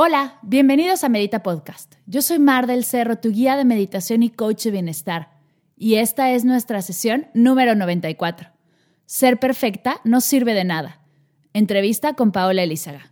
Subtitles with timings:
[0.00, 1.96] Hola, bienvenidos a Medita Podcast.
[2.06, 5.30] Yo soy Mar del Cerro, tu guía de meditación y coach de bienestar.
[5.76, 8.48] Y esta es nuestra sesión número 94.
[9.06, 11.00] Ser perfecta no sirve de nada.
[11.52, 13.10] Entrevista con Paola Elizaga.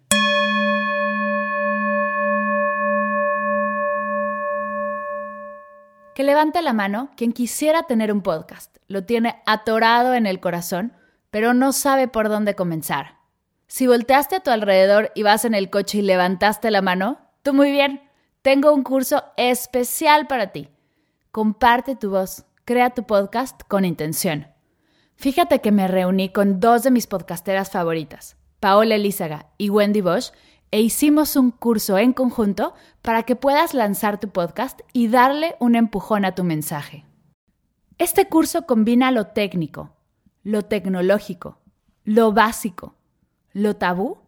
[6.14, 8.76] Que levante la mano quien quisiera tener un podcast.
[8.87, 10.92] Lo tiene atorado en el corazón,
[11.32, 13.15] pero no sabe por dónde comenzar.
[13.69, 17.52] Si volteaste a tu alrededor y vas en el coche y levantaste la mano, tú
[17.52, 18.01] muy bien.
[18.42, 20.69] Tengo un curso especial para ti.
[21.33, 24.47] Comparte tu voz, crea tu podcast con intención.
[25.16, 30.33] Fíjate que me reuní con dos de mis podcasteras favoritas, Paola Elízaga y Wendy Bosch,
[30.70, 35.75] e hicimos un curso en conjunto para que puedas lanzar tu podcast y darle un
[35.75, 37.05] empujón a tu mensaje.
[37.98, 39.97] Este curso combina lo técnico,
[40.42, 41.59] lo tecnológico,
[42.05, 42.95] lo básico,
[43.56, 44.19] lo tabú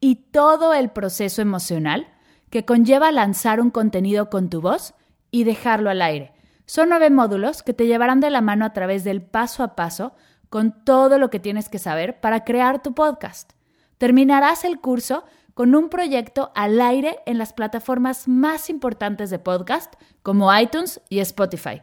[0.00, 2.08] y todo el proceso emocional
[2.50, 4.92] que conlleva lanzar un contenido con tu voz
[5.30, 6.34] y dejarlo al aire.
[6.66, 10.14] Son nueve módulos que te llevarán de la mano a través del paso a paso
[10.50, 13.54] con todo lo que tienes que saber para crear tu podcast.
[13.96, 19.94] Terminarás el curso con un proyecto al aire en las plataformas más importantes de podcast
[20.22, 21.80] como iTunes y Spotify,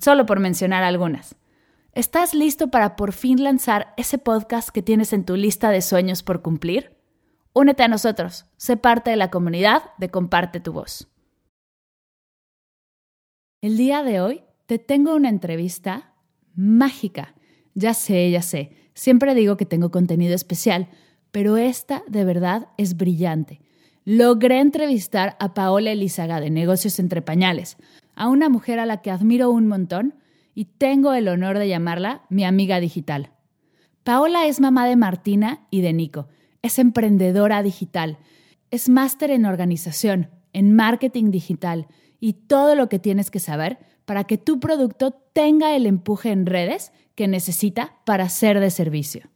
[0.00, 1.34] solo por mencionar algunas.
[1.96, 6.22] ¿Estás listo para por fin lanzar ese podcast que tienes en tu lista de sueños
[6.22, 6.94] por cumplir?
[7.54, 11.08] Únete a nosotros, sé parte de la comunidad de Comparte tu voz.
[13.62, 16.12] El día de hoy te tengo una entrevista
[16.54, 17.34] mágica.
[17.72, 20.90] Ya sé, ya sé, siempre digo que tengo contenido especial,
[21.30, 23.62] pero esta de verdad es brillante.
[24.04, 27.78] Logré entrevistar a Paola Elizaga de Negocios Entre Pañales,
[28.14, 30.14] a una mujer a la que admiro un montón
[30.56, 33.30] y tengo el honor de llamarla mi amiga digital.
[34.04, 36.28] Paola es mamá de Martina y de Nico.
[36.62, 38.18] Es emprendedora digital.
[38.70, 41.88] Es máster en organización, en marketing digital
[42.20, 46.46] y todo lo que tienes que saber para que tu producto tenga el empuje en
[46.46, 49.28] redes que necesita para ser de servicio.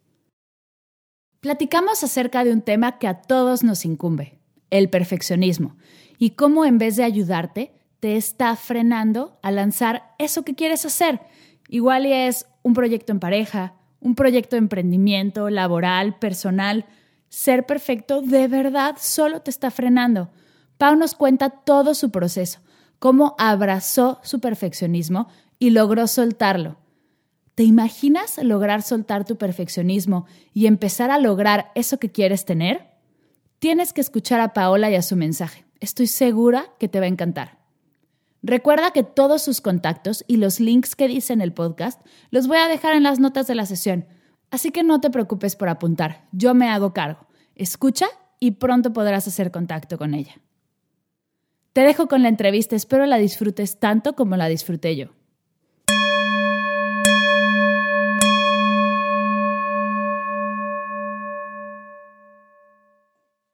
[1.40, 4.38] Platicamos acerca de un tema que a todos nos incumbe,
[4.70, 5.76] el perfeccionismo,
[6.18, 11.20] y cómo en vez de ayudarte, te está frenando a lanzar eso que quieres hacer.
[11.68, 16.86] Igual es un proyecto en pareja, un proyecto de emprendimiento, laboral, personal.
[17.28, 20.30] Ser perfecto de verdad solo te está frenando.
[20.78, 22.60] Pau nos cuenta todo su proceso,
[22.98, 25.28] cómo abrazó su perfeccionismo
[25.58, 26.78] y logró soltarlo.
[27.54, 30.24] ¿Te imaginas lograr soltar tu perfeccionismo
[30.54, 32.88] y empezar a lograr eso que quieres tener?
[33.58, 35.66] Tienes que escuchar a Paola y a su mensaje.
[35.80, 37.59] Estoy segura que te va a encantar.
[38.42, 42.56] Recuerda que todos sus contactos y los links que dice en el podcast los voy
[42.56, 44.06] a dejar en las notas de la sesión,
[44.50, 47.26] así que no te preocupes por apuntar, yo me hago cargo.
[47.54, 48.06] Escucha
[48.38, 50.40] y pronto podrás hacer contacto con ella.
[51.74, 55.08] Te dejo con la entrevista, espero la disfrutes tanto como la disfruté yo.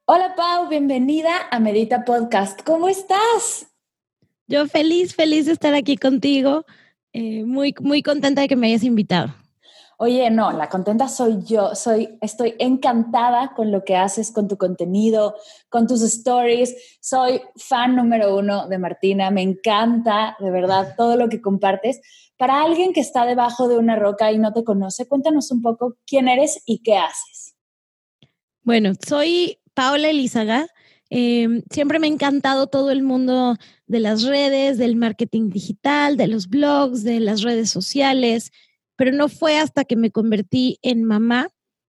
[0.05, 2.63] Hola Pau, bienvenida a Medita Podcast.
[2.63, 3.76] ¿Cómo estás?
[4.49, 6.65] Yo feliz, feliz de estar aquí contigo.
[7.13, 9.35] Eh, muy, muy contenta de que me hayas invitado.
[9.99, 11.75] Oye, no, la contenta soy yo.
[11.75, 15.35] Soy, estoy encantada con lo que haces, con tu contenido,
[15.71, 16.99] con tus stories.
[17.01, 19.31] Soy fan número uno de Martina.
[19.31, 22.01] Me encanta, de verdad, todo lo que compartes.
[22.37, 25.97] Para alguien que está debajo de una roca y no te conoce, cuéntanos un poco
[26.07, 27.57] quién eres y qué haces.
[28.63, 30.67] Bueno, soy Paola Elizaga.
[31.11, 33.57] Em, siempre me ha encantado todo el mundo
[33.87, 38.51] de las redes, del marketing digital, de los blogs, de las redes sociales,
[38.97, 41.49] pero no fue hasta que me convertí en mamá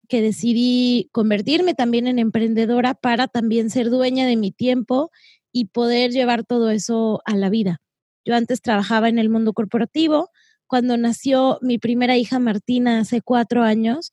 [0.09, 5.11] que decidí convertirme también en emprendedora para también ser dueña de mi tiempo
[5.51, 7.81] y poder llevar todo eso a la vida.
[8.25, 10.29] Yo antes trabajaba en el mundo corporativo.
[10.67, 14.11] Cuando nació mi primera hija Martina hace cuatro años,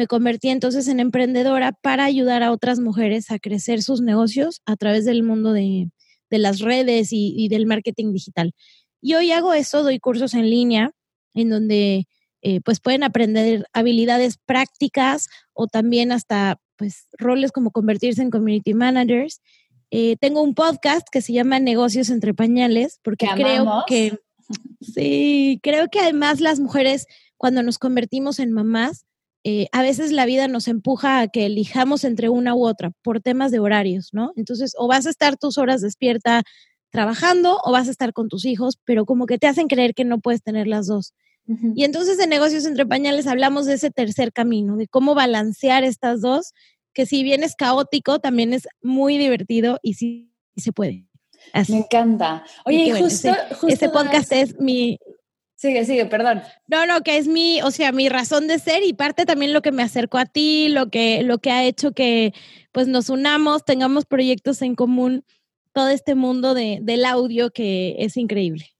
[0.00, 4.74] me convertí entonces en emprendedora para ayudar a otras mujeres a crecer sus negocios a
[4.76, 5.90] través del mundo de,
[6.30, 8.54] las redes y, del marketing digital.
[9.02, 10.92] Y hoy hago eso, doy cursos en línea
[11.34, 12.06] en donde
[12.40, 18.72] eh, pues pueden aprender habilidades prácticas o también hasta pues roles como convertirse en community
[18.72, 19.42] managers.
[19.90, 24.18] Eh, tengo un podcast que se llama Negocios entre Pañales porque creo que
[24.80, 29.04] sí, creo que además las mujeres cuando nos convertimos en mamás
[29.44, 33.20] eh, a veces la vida nos empuja a que elijamos entre una u otra por
[33.20, 34.32] temas de horarios, ¿no?
[34.36, 36.42] Entonces, o vas a estar tus horas despierta
[36.90, 40.04] trabajando o vas a estar con tus hijos, pero como que te hacen creer que
[40.04, 41.14] no puedes tener las dos.
[41.74, 46.20] Y entonces en negocios entre pañales hablamos de ese tercer camino, de cómo balancear estas
[46.20, 46.52] dos
[46.92, 51.06] que si bien es caótico, también es muy divertido y sí, se puede.
[51.68, 52.44] Me encanta.
[52.64, 53.30] Oye, justo,
[53.66, 54.98] este podcast es mi...
[55.60, 56.40] Sigue, sigue, perdón.
[56.68, 59.60] No, no, que es mi, o sea, mi razón de ser y parte también lo
[59.60, 62.32] que me acercó a ti, lo que, lo que ha hecho que
[62.72, 65.22] pues nos unamos, tengamos proyectos en común,
[65.74, 68.70] todo este mundo de, del audio que es increíble.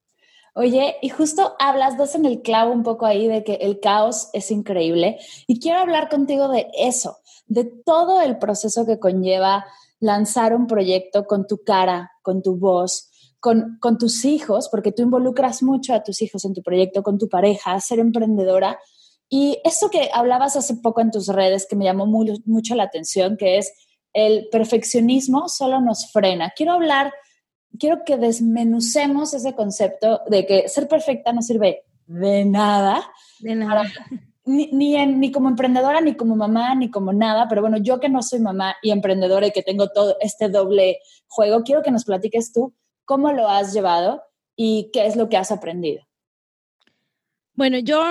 [0.54, 4.30] Oye, y justo hablas, dos en el clavo un poco ahí de que el caos
[4.32, 5.18] es increíble.
[5.46, 9.66] Y quiero hablar contigo de eso, de todo el proceso que conlleva
[9.98, 13.09] lanzar un proyecto con tu cara, con tu voz,
[13.40, 17.18] con, con, tus hijos, porque tú involucras mucho a tus hijos en tu proyecto, con
[17.18, 18.78] tu pareja, ser emprendedora.
[19.28, 23.36] Y eso que hablabas hace poco en tus redes, que me llamó mucho la atención,
[23.36, 23.72] que es
[24.12, 26.52] el perfeccionismo solo nos frena.
[26.54, 27.12] Quiero hablar,
[27.78, 33.08] quiero que desmenucemos ese concepto de que ser perfecta no sirve de nada.
[33.38, 33.84] De nada.
[34.44, 38.08] ni, ni, ni, como emprendedora, ni como mamá, ni como nada, pero bueno, yo que
[38.08, 40.98] no soy mamá y emprendedora y que tengo todo este doble
[41.28, 42.74] juego, quiero que nos platiques tú
[43.10, 44.22] cómo lo has llevado
[44.54, 46.06] y qué es lo que has aprendido.
[47.54, 48.04] Bueno, yo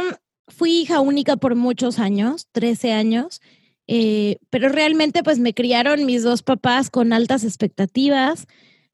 [0.49, 3.39] fui hija única por muchos años, 13 años,
[3.87, 8.45] eh, pero realmente pues me criaron mis dos papás con altas expectativas,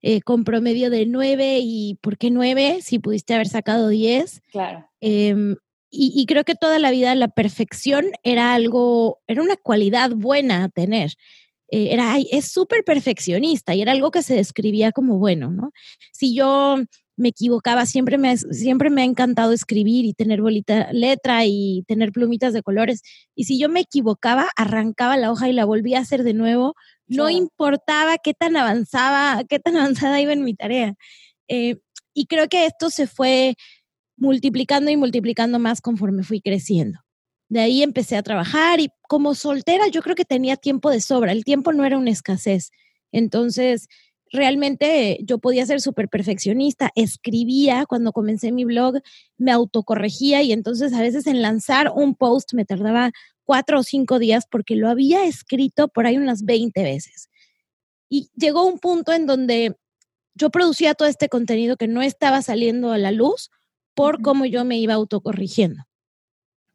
[0.04, 2.82] eh, con promedio de 9 y ¿por qué 9?
[2.84, 4.44] Si pudiste haber sacado 10.
[4.52, 4.88] Claro.
[5.02, 5.56] Em,
[5.90, 10.70] y, creo que toda la vida la perfección era algo, era una cualidad buena a
[10.70, 11.14] tener.
[11.70, 15.72] Eh, era, es súper perfeccionista y era algo que se describía como bueno, ¿no?
[16.12, 16.78] Si yo
[17.18, 22.12] me equivocaba, siempre me, siempre me ha encantado escribir y tener bolita letra y tener
[22.12, 23.02] plumitas de colores.
[23.36, 26.76] Y si yo me equivocaba, arrancaba la hoja y la volvía a hacer de nuevo.
[27.08, 30.96] No importaba qué tan avanzaba, qué tan avanzada iba en mi tarea.
[31.48, 31.78] Eh,
[32.14, 33.56] y creo que esto se fue
[34.18, 37.05] multiplicando y multiplicando más conforme fui creciendo.
[37.50, 41.32] De ahí empecé a trabajar y como soltera yo creo que tenía tiempo de sobra.
[41.32, 42.72] El tiempo no era una escasez.
[43.12, 43.88] Entonces,
[44.32, 49.00] realmente yo podía ser súper perfeccionista, escribía cuando comencé mi blog,
[49.38, 53.12] me autocorregía y entonces a veces en lanzar un post me tardaba
[53.44, 57.30] cuatro o cinco días porque lo había escrito por ahí unas 20 veces.
[58.10, 59.76] Y llegó un punto en donde
[60.36, 63.50] yo producía todo este contenido que no estaba saliendo a la luz
[63.94, 65.84] por cómo yo me iba autocorrigiendo.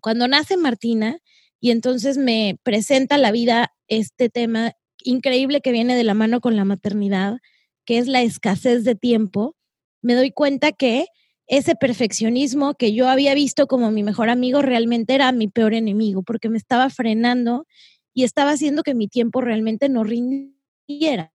[0.00, 1.18] Cuando nace Martina
[1.60, 4.72] y entonces me presenta la vida este tema
[5.04, 7.38] increíble que viene de la mano con la maternidad,
[7.84, 9.56] que es la escasez de tiempo,
[10.02, 11.06] me doy cuenta que
[11.46, 16.22] ese perfeccionismo que yo había visto como mi mejor amigo realmente era mi peor enemigo,
[16.22, 17.66] porque me estaba frenando
[18.14, 21.32] y estaba haciendo que mi tiempo realmente no rindiera.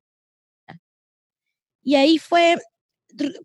[1.83, 2.55] Y ahí fue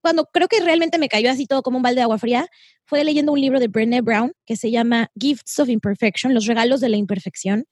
[0.01, 2.47] cuando creo que realmente me cayó así todo como un balde de agua fría,
[2.85, 6.81] fue leyendo un libro de Brené Brown que se llama Gifts of Imperfection, los regalos
[6.81, 7.67] de la imperfección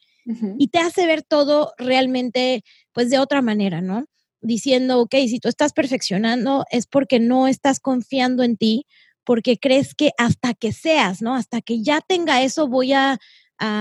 [0.58, 2.62] y te hace ver todo realmente
[2.92, 4.04] pues de otra manera, ¿no?
[4.42, 8.84] Diciendo, ok, si tú estás perfeccionando es porque no estás confiando en ti,
[9.24, 11.34] porque crees que hasta que seas, ¿no?
[11.34, 13.18] Hasta que ya tenga eso voy a,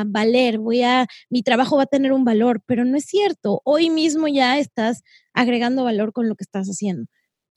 [0.07, 3.61] valer, voy a, mi trabajo va a tener un valor, pero no es cierto.
[3.63, 5.03] Hoy mismo ya estás
[5.33, 7.05] agregando valor con lo que estás haciendo.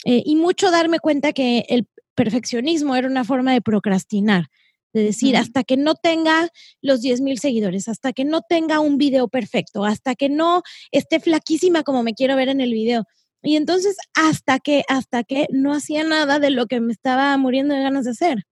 [0.05, 4.47] Eh, y mucho darme cuenta que el perfeccionismo era una forma de procrastinar
[4.93, 6.49] de decir, hasta que no tenga
[6.81, 11.21] los 10 mil seguidores, hasta que no tenga un video perfecto, hasta que no esté
[11.21, 13.05] flaquísima como me quiero ver en el video.
[13.43, 17.75] Y entonces, hasta que, hasta que no hacía nada de lo que me estaba muriendo
[17.75, 18.45] de ganas de hacer.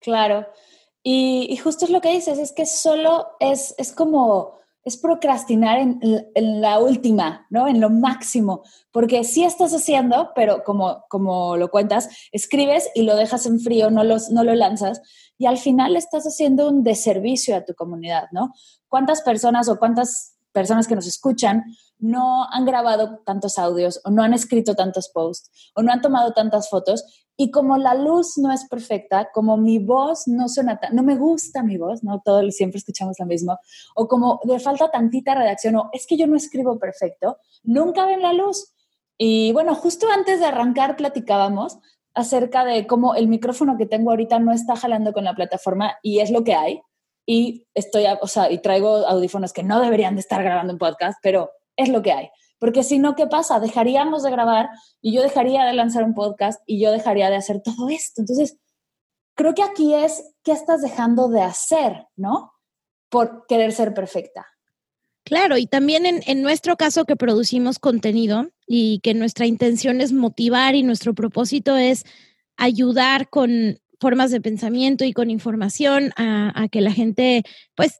[0.00, 0.46] Claro.
[1.02, 5.78] Y, y justo es lo que dices, es que solo es, es como es procrastinar
[5.78, 7.68] en, la última, ¿no?
[7.68, 13.14] En lo máximo, porque sí estás haciendo, pero como, como lo cuentas, escribes y lo
[13.16, 15.00] dejas en frío, no, los, no lo lanzas,
[15.38, 18.52] y al final estás haciendo un deservicio a tu comunidad, ¿no?
[18.88, 21.64] ¿Cuántas personas o cuántas personas que nos escuchan
[21.98, 26.32] no han grabado tantos audios o no han escrito tantos posts o no han tomado
[26.32, 30.94] tantas fotos y como la luz no es perfecta, como mi voz no suena tan,
[30.94, 33.58] no me gusta mi voz, no todos siempre escuchamos lo mismo,
[33.96, 38.22] o como le falta tantita redacción o es que yo no escribo perfecto, nunca ven
[38.22, 38.76] la luz.
[39.18, 41.80] Y bueno, justo antes de arrancar platicábamos
[42.14, 46.20] acerca de cómo el micrófono que tengo ahorita no está jalando con la plataforma y
[46.20, 46.80] es lo que hay.
[47.26, 51.18] Y estoy, o sea, y traigo audífonos que no deberían de estar grabando un podcast,
[51.20, 52.30] pero es lo que hay.
[52.62, 53.58] Porque si no, ¿qué pasa?
[53.58, 54.68] Dejaríamos de grabar
[55.00, 58.20] y yo dejaría de lanzar un podcast y yo dejaría de hacer todo esto.
[58.20, 58.56] Entonces,
[59.34, 62.52] creo que aquí es qué estás dejando de hacer, ¿no?
[63.08, 64.46] Por querer ser perfecta.
[65.24, 70.76] Claro, y también en, nuestro caso que producimos contenido y que nuestra intención es motivar
[70.76, 72.04] y nuestro propósito es
[72.56, 77.42] ayudar con formas de pensamiento y con información a que la gente,
[77.74, 77.98] pues,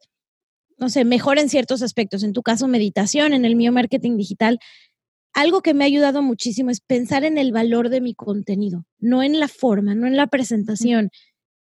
[0.82, 2.22] no sé, mejor en ciertos aspectos.
[2.24, 4.58] En tu caso, meditación, en el mío, marketing digital.
[5.32, 9.22] Algo que me ha ayudado muchísimo es pensar en el valor de mi contenido, no
[9.22, 11.10] en la forma, no en la presentación.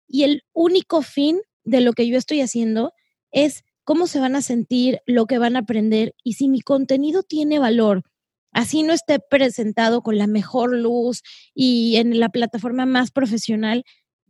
[0.06, 2.92] Y el único fin de lo que yo estoy haciendo
[3.30, 7.22] es cómo se van a sentir, lo que van a aprender y si mi contenido
[7.22, 8.02] tiene valor,
[8.52, 11.22] así no esté presentado con la mejor luz
[11.54, 13.84] y en la plataforma más profesional,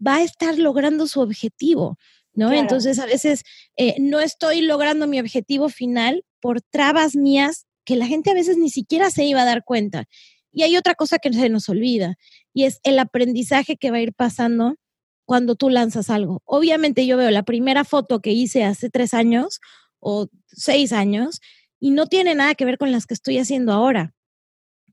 [0.05, 1.97] va a estar logrando su objetivo,
[2.35, 2.53] ¿no?
[2.53, 3.43] Entonces, a veces
[3.77, 8.57] eh, no estoy logrando mi objetivo final por trabas mías que la gente a veces
[8.57, 10.05] ni siquiera se iba a dar cuenta.
[10.53, 12.17] Y hay otra cosa que se nos olvida,
[12.53, 14.77] y es el aprendizaje que va a ir pasando
[15.25, 16.43] cuando tú lanzas algo.
[16.45, 19.61] Obviamente yo veo la primera foto que hice hace tres años
[20.01, 21.41] o seis años
[21.81, 24.15] y no tiene nada que ver con las que estoy haciendo ahora.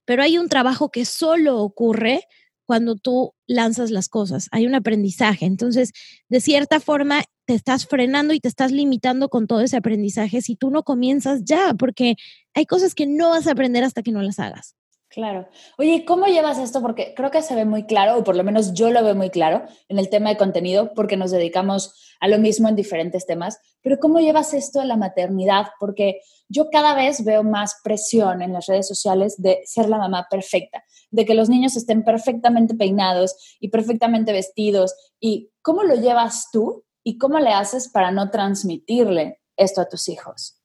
[0.05, 2.23] Pero hay un trabajo que solo ocurre
[2.71, 4.47] cuando tú lanzas las cosas.
[4.53, 5.45] Hay un aprendizaje.
[5.45, 5.91] Entonces,
[6.29, 10.55] de cierta forma, te estás frenando y te estás limitando con todo ese aprendizaje si
[10.55, 12.15] tú no comienzas ya, porque
[12.53, 14.77] hay cosas que no vas a aprender hasta que no las hagas.
[15.09, 15.49] Claro.
[15.77, 16.81] Oye, ¿cómo llevas esto?
[16.81, 19.31] Porque creo que se ve muy claro, o por lo menos yo lo veo muy
[19.31, 23.59] claro en el tema de contenido, porque nos dedicamos a lo mismo en diferentes temas,
[23.81, 25.65] pero ¿cómo llevas esto a la maternidad?
[25.77, 30.27] Porque yo cada vez veo más presión en las redes sociales de ser la mamá
[30.29, 34.93] perfecta, de que los niños estén perfectamente peinados y perfectamente vestidos.
[35.19, 40.09] ¿Y cómo lo llevas tú y cómo le haces para no transmitirle esto a tus
[40.09, 40.57] hijos?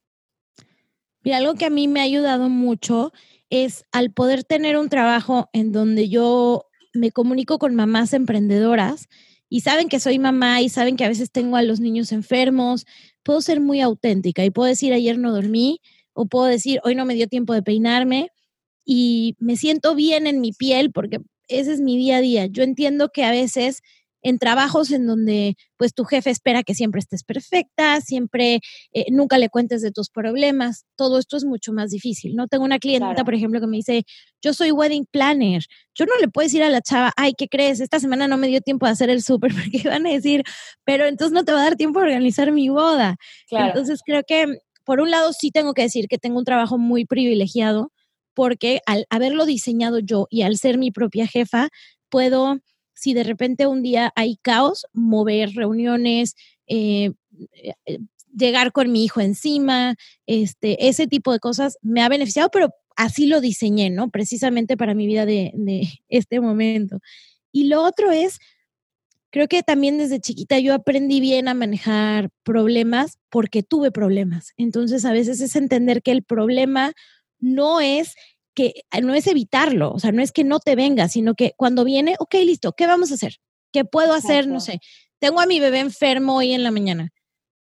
[1.22, 3.12] Mira, algo que a mí me ha ayudado mucho
[3.50, 9.08] es al poder tener un trabajo en donde yo me comunico con mamás emprendedoras
[9.48, 12.86] y saben que soy mamá y saben que a veces tengo a los niños enfermos,
[13.22, 15.80] puedo ser muy auténtica y puedo decir ayer no dormí
[16.12, 18.30] o puedo decir hoy no me dio tiempo de peinarme
[18.86, 22.46] y me siento bien en mi piel porque ese es mi día a día.
[22.46, 23.82] Yo entiendo que a veces
[24.22, 28.60] en trabajos en donde pues tu jefe espera que siempre estés perfecta, siempre
[28.92, 32.48] eh, nunca le cuentes de tus problemas, todo esto es mucho más difícil, ¿no?
[32.48, 34.02] Tengo una clienta, por ejemplo, que me dice,
[34.42, 35.62] yo soy wedding planner,
[35.94, 37.78] yo no le puedo decir a la chava, ay, ¿qué crees?
[37.78, 40.42] Esta semana no me dio tiempo de hacer el súper, porque van a decir,
[40.84, 43.16] pero entonces no te va a dar tiempo de organizar mi boda.
[43.50, 47.04] Entonces creo que, por un lado, sí tengo que decir que tengo un trabajo muy
[47.04, 47.92] privilegiado,
[48.36, 51.70] porque al haberlo diseñado yo y al ser mi propia jefa,
[52.10, 52.60] puedo
[52.92, 56.34] si de repente un día hay caos, mover reuniones,
[56.66, 57.12] eh,
[57.86, 57.98] eh,
[58.36, 63.26] llegar con mi hijo encima, este, ese tipo de cosas me ha beneficiado, pero así
[63.26, 64.10] lo diseñé, ¿no?
[64.10, 65.52] Precisamente para mi vida de
[66.08, 67.00] este momento.
[67.52, 68.38] Y lo otro es,
[69.30, 74.52] creo que también desde chiquita yo aprendí bien a manejar problemas porque tuve problemas.
[74.58, 76.92] Entonces a veces es entender que el problema
[77.38, 78.14] no es
[78.54, 81.52] que eh, no es evitarlo, o sea, no es que no te venga, sino que
[81.56, 83.36] cuando viene, ok, listo, ¿qué vamos a hacer?
[83.72, 84.48] ¿Qué puedo hacer?
[84.48, 84.80] No sé,
[85.18, 87.10] tengo a mi bebé enfermo hoy en la mañana.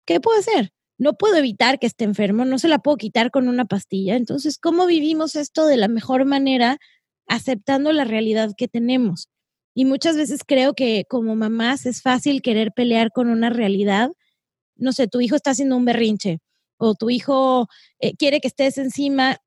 [0.06, 0.72] ¿Qué puedo hacer?
[0.98, 4.16] No puedo evitar que esté enfermo, no se la puedo quitar con una pastilla.
[4.16, 6.78] Entonces, ¿cómo vivimos esto de la mejor manera
[7.26, 9.28] aceptando la realidad que tenemos?
[9.74, 14.10] Y muchas veces creo que como mamás es fácil querer pelear con una realidad.
[14.76, 16.40] No sé, tu hijo está haciendo un berrinche
[16.76, 17.68] o tu hijo
[18.00, 19.38] eh, quiere que estés encima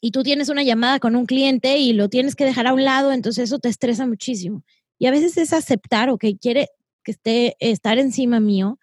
[0.00, 2.84] y tú tienes una llamada con un cliente y lo tienes que dejar a un
[2.84, 4.64] lado, entonces eso te estresa muchísimo.
[4.98, 6.68] Y a veces es aceptar o que quiere
[7.02, 8.78] que esté estar encima mío,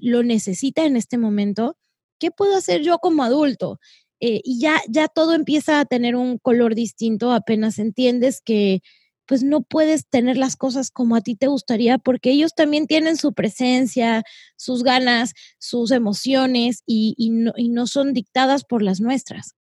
[0.00, 1.76] lo necesita en este momento.
[2.18, 3.80] ¿Qué puedo hacer yo como adulto?
[4.20, 8.80] Eh, y ya, ya todo empieza a tener un color distinto apenas entiendes que
[9.26, 13.16] pues no puedes tener las cosas como a ti te gustaría porque ellos también tienen
[13.16, 14.22] su presencia,
[14.56, 19.54] sus ganas, sus emociones y, y, no, y no son dictadas por las nuestras.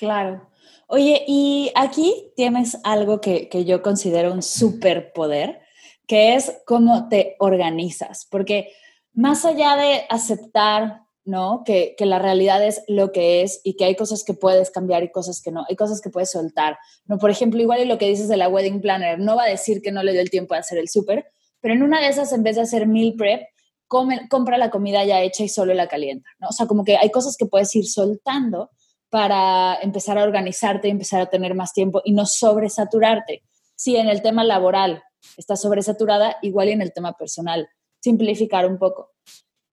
[0.00, 0.48] Claro.
[0.86, 5.60] Oye, y aquí tienes algo que, yo considero un superpoder,
[6.08, 8.72] que es cómo te organizas, porque
[9.12, 11.64] más allá de aceptar, ¿no?
[11.66, 15.02] Que, que, la realidad es lo que es y que hay cosas que puedes cambiar
[15.02, 17.18] y cosas que no, hay cosas que puedes soltar, ¿no?
[17.18, 19.82] Por ejemplo, igual y lo que dices de la wedding planner, no va a decir
[19.82, 21.26] que no le dio el tiempo de hacer el súper,
[21.60, 23.42] pero en una de esas, en vez de hacer meal prep,
[23.86, 26.48] compra la comida ya hecha y solo la calienta, ¿no?
[26.48, 28.70] O sea, como que hay cosas que puedes ir soltando
[29.10, 33.42] para empezar a organizarte y empezar a tener más tiempo y no sobresaturarte.
[33.74, 35.02] Si en el tema laboral
[35.36, 37.68] estás sobresaturada, igual y en el tema personal,
[38.00, 39.10] simplificar un poco.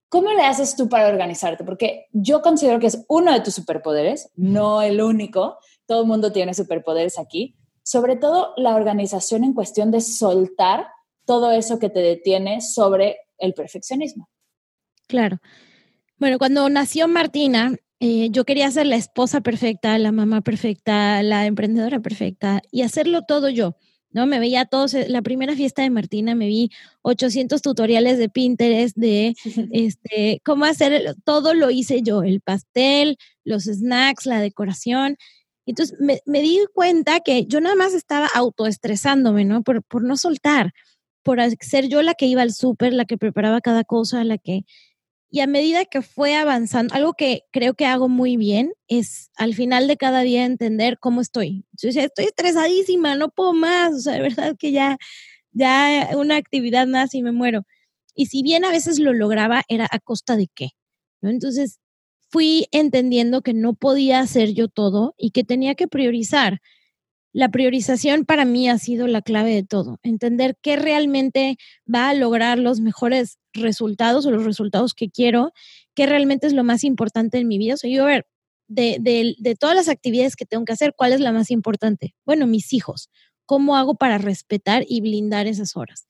[0.10, 1.64] ¿Cómo le haces tú para organizarte?
[1.64, 5.58] Porque yo considero que es uno de tus superpoderes, no el único.
[5.86, 7.58] Todo el mundo tiene superpoderes aquí.
[7.84, 10.88] Sobre todo la organización en cuestión de soltar
[11.26, 14.30] todo eso que te detiene sobre el perfeccionismo.
[15.08, 15.40] Claro.
[16.18, 21.46] Bueno, cuando nació Martina, eh, yo quería ser la esposa perfecta, la mamá perfecta, la
[21.46, 23.76] emprendedora perfecta y hacerlo todo yo.
[24.12, 24.26] ¿no?
[24.26, 28.96] Me veía todos, eh, la primera fiesta de Martina me vi 800 tutoriales de Pinterest
[28.96, 29.36] de
[29.72, 35.18] este, cómo hacer, todo lo hice yo, el pastel, los snacks, la decoración.
[35.66, 39.64] Entonces me, me di cuenta que yo nada más estaba autoestresándome, ¿no?
[39.64, 40.74] Por, por no soltar,
[41.24, 44.66] por ser yo la que iba al súper, la que preparaba cada cosa, la que
[45.30, 49.54] y a medida que fue avanzando, algo que creo que hago muy bien es al
[49.54, 51.66] final de cada día entender cómo estoy.
[51.74, 54.98] Yo decía, estoy estresadísima, no puedo más, o sea, de verdad que ya,
[55.52, 57.64] ya una actividad más y me muero.
[58.16, 60.70] Y si bien a veces lo lograba, era a costa de qué.
[61.22, 61.80] Entonces
[62.30, 66.62] fui entendiendo que no podía hacer yo todo y que tenía que priorizar
[67.38, 70.00] la priorización para mí ha sido la clave de todo.
[70.02, 75.52] Entender qué realmente va a lograr los mejores resultados o los resultados que quiero,
[75.94, 77.76] qué realmente es lo más importante en mi vida.
[77.76, 78.26] O sea, yo a ver,
[78.68, 78.98] de,
[79.38, 82.16] de, todas las actividades que tengo que hacer, ¿cuál es la más importante?
[82.26, 83.12] Bueno, mis hijos.
[83.46, 86.08] ¿Cómo hago para respetar y blindar esas horas?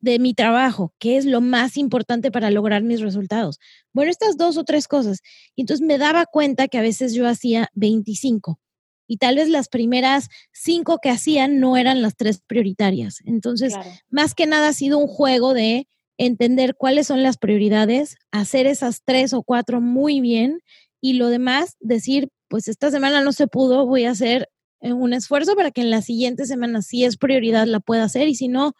[0.00, 3.60] De mi trabajo, ¿qué es lo más importante para lograr mis resultados?
[3.92, 5.20] Bueno, estas dos o tres cosas.
[5.54, 8.58] Y entonces me daba cuenta que a veces yo hacía 25
[9.06, 13.18] y tal vez las primeras cinco que hacían no eran las tres prioritarias.
[13.24, 13.74] Entonces,
[14.10, 15.86] más que nada ha sido un juego de
[16.18, 20.60] entender cuáles son las prioridades, hacer esas tres o cuatro muy bien
[21.00, 24.48] y lo demás decir, pues esta semana no se pudo, voy a hacer
[24.80, 28.28] eh, un esfuerzo para que en la siguiente semana si es prioridad la pueda hacer
[28.28, 28.74] y si no,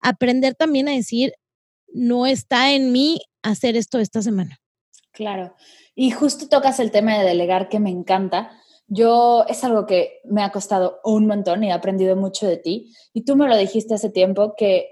[0.00, 1.32] aprender también a decir,
[1.92, 4.58] no está en mí hacer esto esta semana.
[5.12, 5.54] Claro.
[5.94, 8.61] Y justo tocas el tema de delegar que me encanta,
[8.94, 12.94] yo es algo que me ha costado un montón y he aprendido mucho de ti.
[13.14, 14.90] Y tú me lo dijiste hace tiempo que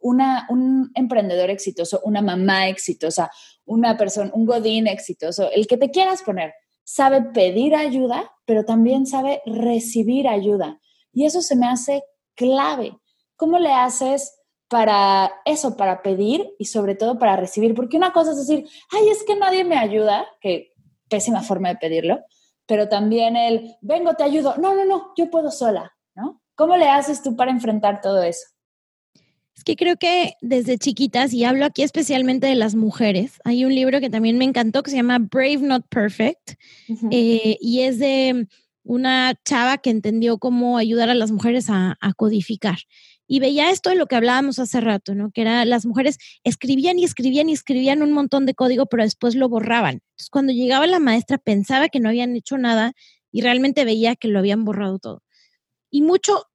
[0.00, 3.30] una, un emprendedor exitoso, una mamá exitosa,
[3.64, 6.52] una persona, un godín exitoso, el que te quieras poner,
[6.84, 10.78] sabe pedir ayuda, pero también sabe recibir ayuda.
[11.14, 12.98] Y eso se me hace clave.
[13.34, 17.74] ¿Cómo le haces para eso, para pedir y sobre todo para recibir?
[17.74, 20.74] Porque una cosa es decir, ay, es que nadie me ayuda, que
[21.08, 22.20] pésima forma de pedirlo
[22.68, 26.42] pero también el, vengo, te ayudo, no, no, no, yo puedo sola, ¿no?
[26.54, 28.46] ¿Cómo le haces tú para enfrentar todo eso?
[29.56, 33.74] Es que creo que desde chiquitas, y hablo aquí especialmente de las mujeres, hay un
[33.74, 36.52] libro que también me encantó que se llama Brave Not Perfect,
[37.10, 38.46] eh, y es de
[38.84, 42.78] una chava que entendió cómo ayudar a las mujeres a, a codificar
[43.28, 45.30] y veía esto de lo que hablábamos hace rato, ¿no?
[45.30, 49.34] Que era las mujeres escribían y escribían y escribían un montón de código, pero después
[49.34, 49.96] lo borraban.
[49.96, 52.94] Entonces, cuando llegaba la maestra pensaba que no habían hecho nada
[53.30, 55.22] y realmente veía que lo habían borrado todo.
[55.90, 56.46] Y mucho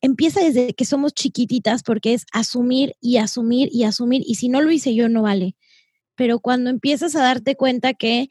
[0.00, 4.62] empieza desde que somos chiquititas porque es asumir y asumir y asumir y si no
[4.62, 5.56] lo hice yo no vale.
[6.16, 8.28] Pero cuando empiezas a darte cuenta que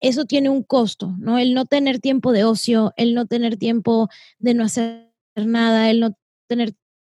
[0.00, 1.38] eso tiene un costo, ¿no?
[1.38, 6.00] El no tener tiempo de ocio, el no tener tiempo de no hacer nada, el
[6.00, 6.74] no tener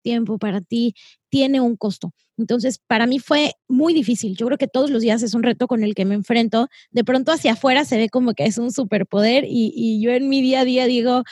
[0.06, 0.94] tiempo para ti,
[1.30, 2.12] tiene un costo.
[2.38, 4.36] Entonces, para mí fue muy difícil.
[4.36, 6.68] Yo creo que todos los días es un reto con el que me enfrento.
[6.92, 10.28] De pronto hacia afuera se ve como que es un superpoder y, y yo en
[10.28, 11.24] mi día a día digo,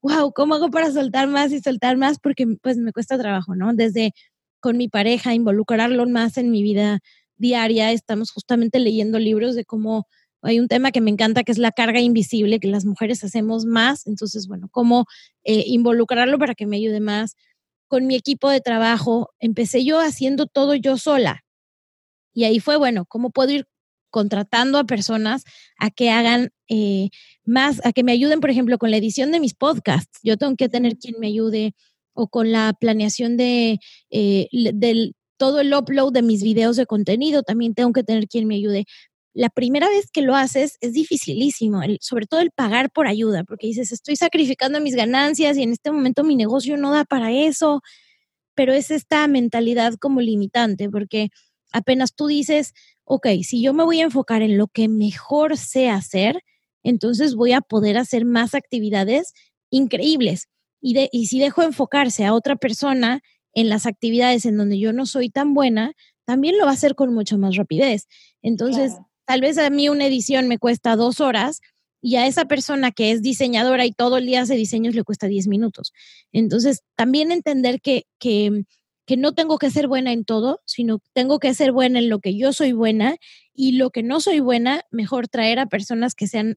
[0.00, 2.20] wow, ¿cómo hago para soltar más y soltar más?
[2.20, 3.74] Porque pues me cuesta trabajo, ¿no?
[3.74, 4.12] Desde
[4.60, 7.00] con mi pareja, involucrarlo más en mi vida
[7.36, 7.90] diaria.
[7.90, 10.06] Estamos justamente leyendo libros de cómo
[10.42, 13.64] hay un tema que me encanta que es la carga invisible, que las mujeres hacemos
[13.64, 14.06] más.
[14.06, 15.06] Entonces, bueno, cómo
[15.42, 17.36] eh, involucrarlo para que me ayude más
[17.90, 21.42] con mi equipo de trabajo, empecé yo haciendo todo yo sola.
[22.32, 23.66] Y ahí fue, bueno, ¿cómo puedo ir
[24.10, 25.42] contratando a personas
[25.76, 27.08] a que hagan eh,
[27.44, 30.20] más, a que me ayuden, por ejemplo, con la edición de mis podcasts?
[30.22, 31.74] Yo tengo que tener quien me ayude
[32.14, 37.42] o con la planeación de eh, del todo el upload de mis videos de contenido,
[37.42, 38.84] también tengo que tener quien me ayude
[39.32, 43.68] la primera vez que lo haces es dificilísimo, sobre todo el pagar por ayuda, porque
[43.68, 47.80] dices, estoy sacrificando mis ganancias y en este momento mi negocio no da para eso,
[48.54, 51.28] pero es esta mentalidad como limitante, porque
[51.72, 52.72] apenas tú dices,
[53.04, 56.42] ok, si yo me voy a enfocar en lo que mejor sé hacer,
[56.82, 59.32] entonces voy a poder hacer más actividades
[59.70, 60.48] increíbles.
[60.80, 63.20] Y, de, y si dejo enfocarse a otra persona
[63.52, 65.92] en las actividades en donde yo no soy tan buena,
[66.24, 68.06] también lo va a hacer con mucho más rapidez.
[68.42, 68.94] Entonces,
[69.30, 71.60] Tal vez a mí una edición me cuesta dos horas
[72.02, 75.28] y a esa persona que es diseñadora y todo el día hace diseños le cuesta
[75.28, 75.92] diez minutos.
[76.32, 78.64] Entonces, también entender que, que,
[79.06, 82.18] que no tengo que ser buena en todo, sino tengo que ser buena en lo
[82.18, 83.18] que yo soy buena
[83.54, 86.56] y lo que no soy buena, mejor traer a personas que sean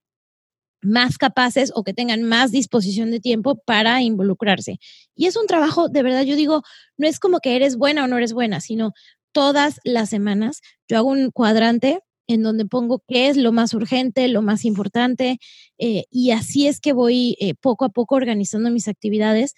[0.81, 4.79] más capaces o que tengan más disposición de tiempo para involucrarse.
[5.15, 6.63] Y es un trabajo, de verdad, yo digo,
[6.97, 8.93] no es como que eres buena o no eres buena, sino
[9.31, 14.27] todas las semanas yo hago un cuadrante en donde pongo qué es lo más urgente,
[14.27, 15.39] lo más importante,
[15.77, 19.53] eh, y así es que voy eh, poco a poco organizando mis actividades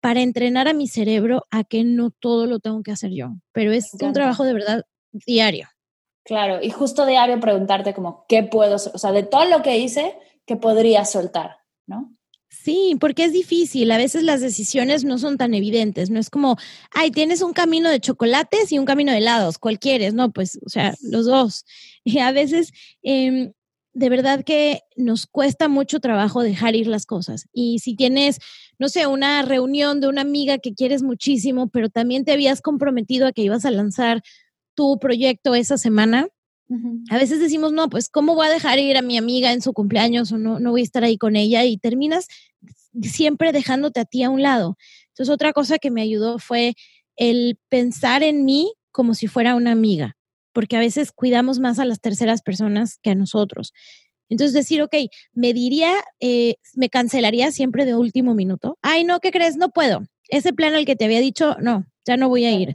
[0.00, 3.72] para entrenar a mi cerebro a que no todo lo tengo que hacer yo, pero
[3.72, 5.68] es un trabajo de verdad diario.
[6.24, 10.14] Claro, y justo diario preguntarte como, ¿qué puedo, o sea, de todo lo que hice,
[10.44, 11.56] ¿qué podría soltar?
[11.86, 12.14] ¿No?
[12.62, 13.90] Sí, porque es difícil.
[13.92, 16.10] A veces las decisiones no son tan evidentes.
[16.10, 16.56] No es como,
[16.90, 19.58] ay, tienes un camino de chocolates y un camino de helados.
[19.58, 20.12] ¿Cuál quieres?
[20.14, 21.64] No, pues, o sea, los dos.
[22.04, 23.52] Y a veces, em,
[23.92, 27.46] de verdad que nos cuesta mucho trabajo dejar ir las cosas.
[27.52, 28.38] Y si tienes,
[28.78, 33.26] no sé, una reunión de una amiga que quieres muchísimo, pero también te habías comprometido
[33.26, 34.22] a que ibas a lanzar
[34.74, 36.28] tu proyecto esa semana,
[37.10, 39.72] a veces decimos, no, pues, ¿cómo voy a dejar ir a mi amiga en su
[39.72, 41.64] cumpleaños o no, no voy a estar ahí con ella?
[41.64, 42.28] Y terminas
[43.02, 44.76] siempre dejándote a ti a un lado.
[45.08, 46.74] Entonces, otra cosa que me ayudó fue
[47.16, 50.16] el pensar en mí como si fuera una amiga,
[50.52, 53.72] porque a veces cuidamos más a las terceras personas que a nosotros.
[54.30, 54.94] Entonces decir, ok,
[55.32, 58.78] me diría, eh, me cancelaría siempre de último minuto.
[58.82, 59.56] Ay, no, ¿qué crees?
[59.56, 60.02] No puedo.
[60.28, 62.74] Ese plan al que te había dicho, no, ya no voy a ir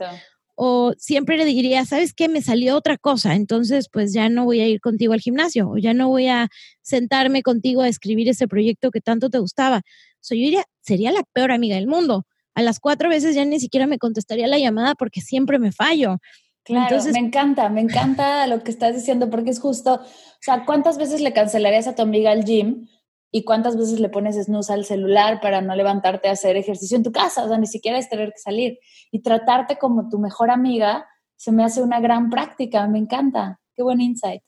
[0.56, 2.30] o siempre le diría, ¿sabes qué?
[2.30, 5.78] Me salió otra cosa, entonces pues ya no voy a ir contigo al gimnasio o
[5.78, 6.50] ya no voy a
[6.82, 9.82] sentarme contigo a escribir ese proyecto que tanto te gustaba.
[10.24, 12.26] O sea, yo diría, sería la peor amiga del mundo.
[12.56, 16.20] A las cuatro veces ya ni siquiera me contestaría la llamada porque siempre me fallo.
[16.64, 20.64] Claro, Entonces, me encanta, me encanta lo que estás diciendo porque es justo, o sea,
[20.66, 22.88] ¿cuántas veces le cancelarías a tu amiga al gym
[23.32, 27.04] y cuántas veces le pones snooze al celular para no levantarte a hacer ejercicio en
[27.04, 28.80] tu casa, o sea, ni siquiera es tener que salir.
[29.12, 31.06] Y tratarte como tu mejor amiga
[31.36, 33.60] se me hace una gran práctica, me encanta.
[33.76, 34.42] Qué buen insight.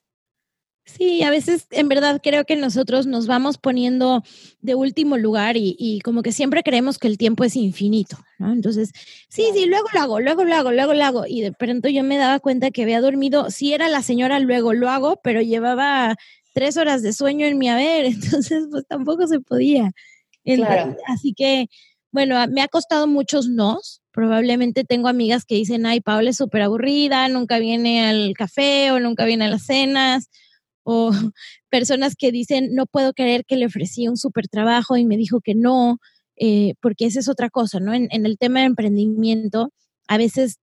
[0.86, 4.24] Sí, a veces en verdad creo que nosotros nos vamos poniendo
[4.62, 8.54] de último lugar y, como que siempre creemos que el tiempo es infinito, ¿no?
[8.54, 8.92] Entonces,
[9.28, 11.26] sí, sí, luego lo hago, luego lo hago, luego lo hago.
[11.28, 14.74] Y de pronto yo me daba cuenta que había dormido, sí era la señora, luego
[14.74, 16.16] lo hago, pero llevaba
[16.54, 19.92] tres horas de sueño en mi haber, entonces pues tampoco se podía.
[21.08, 21.68] Así que,
[22.12, 24.04] bueno, me ha costado muchos nos.
[24.12, 29.00] Probablemente tengo amigas que dicen, ay, Paula es súper aburrida, nunca viene al café o
[29.00, 30.30] nunca viene a las cenas.
[30.86, 31.12] O
[31.70, 35.42] personas que dicen, no puedo creer que le ofrecí un súper trabajo y me dijo
[35.42, 35.98] que no,
[36.38, 37.94] eh, porque esa es otra cosa, ¿no?
[37.94, 39.74] En, en el tema de emprendimiento,
[40.08, 40.60] a veces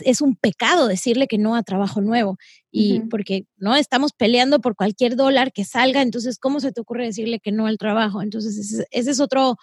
[0.00, 2.38] es un pecado decirle que no a trabajo nuevo
[2.70, 7.06] y porque no estamos peleando por cualquier dólar que salga, entonces cómo se te ocurre
[7.06, 8.22] decirle que no al trabajo?
[8.22, 9.56] Entonces ese, es otro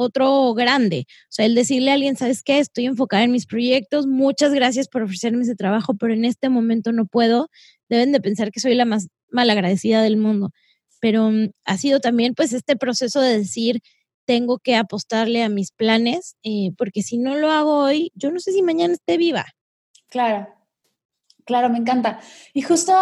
[0.00, 2.60] otro grande, o sea, el decirle a alguien, ¿sabes qué?
[2.60, 6.92] Estoy enfocada en mis proyectos, muchas gracias por ofrecerme ese trabajo, pero en este momento
[6.92, 7.50] no puedo,
[7.88, 10.50] deben de pensar que soy la más malagradecida del mundo.
[11.00, 13.80] Pero mm, ha sido también pues este proceso de decir,
[14.24, 18.40] tengo que apostarle a mis planes, eh, porque si no lo hago hoy, yo no
[18.40, 19.46] sé si mañana esté viva.
[20.08, 20.48] Claro,
[21.44, 22.20] claro, me encanta.
[22.52, 22.92] Y justo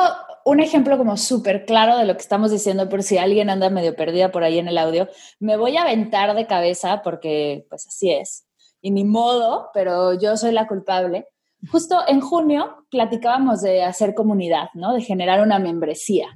[0.45, 3.97] un ejemplo como súper claro de lo que estamos diciendo, por si alguien anda medio
[3.97, 5.09] perdida por ahí en el audio,
[5.41, 8.47] me voy a aventar de cabeza porque pues así es.
[8.81, 11.27] Y ni modo, pero yo soy la culpable.
[11.71, 14.93] Justo en junio platicábamos de hacer comunidad, ¿no?
[14.93, 16.29] De generar una membresía.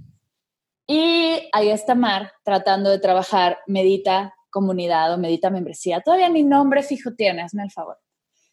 [0.87, 6.01] Y ahí está Mar tratando de trabajar Medita comunidad o Medita Membresía.
[6.01, 7.97] Todavía ni nombre fijo tiene, hazme el favor.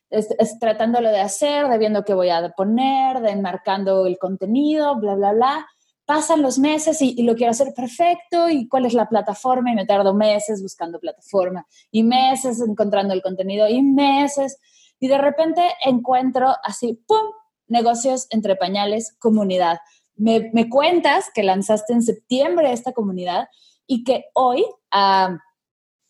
[0.09, 5.15] Es, tratándolo de hacer, de viendo qué voy a poner, de enmarcando el contenido, bla,
[5.15, 5.67] bla, bla.
[6.05, 9.85] Pasan los meses y, lo quiero hacer perfecto y cuál es la plataforma y me
[9.85, 14.57] tardo meses buscando plataforma y meses encontrando el contenido y meses
[14.99, 17.31] y de repente encuentro así, ¡pum!,
[17.67, 19.79] negocios entre pañales, comunidad.
[20.15, 23.47] Me, me cuentas que lanzaste en septiembre esta comunidad
[23.85, 25.37] y que hoy, a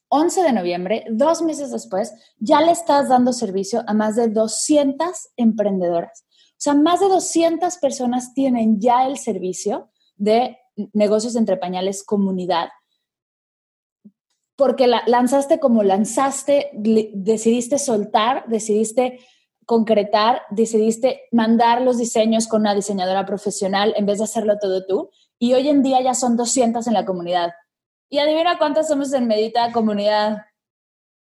[0.09, 5.09] 11 de noviembre, dos meses después, ya le estás dando servicio a más de 200
[5.35, 6.25] emprendedoras.
[6.51, 10.57] O sea, más de 200 personas tienen ya el servicio de
[10.93, 12.69] negocios entre pañales comunidad.
[14.57, 19.19] Porque la, lanzaste como lanzaste, decidiste soltar, decidiste
[19.65, 25.09] concretar, decidiste mandar los diseños con una diseñadora profesional en vez de hacerlo todo tú.
[25.39, 27.51] Y hoy en día ya son 200 en la comunidad.
[28.09, 30.37] Y adivina cuántas somos en Medita Comunidad.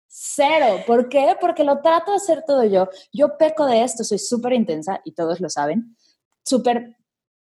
[0.09, 0.83] Cero.
[0.87, 1.37] ¿Por qué?
[1.41, 2.89] Porque lo trato de hacer todo yo.
[3.13, 5.97] Yo peco de esto, soy súper intensa y todos lo saben.
[6.45, 6.97] Súper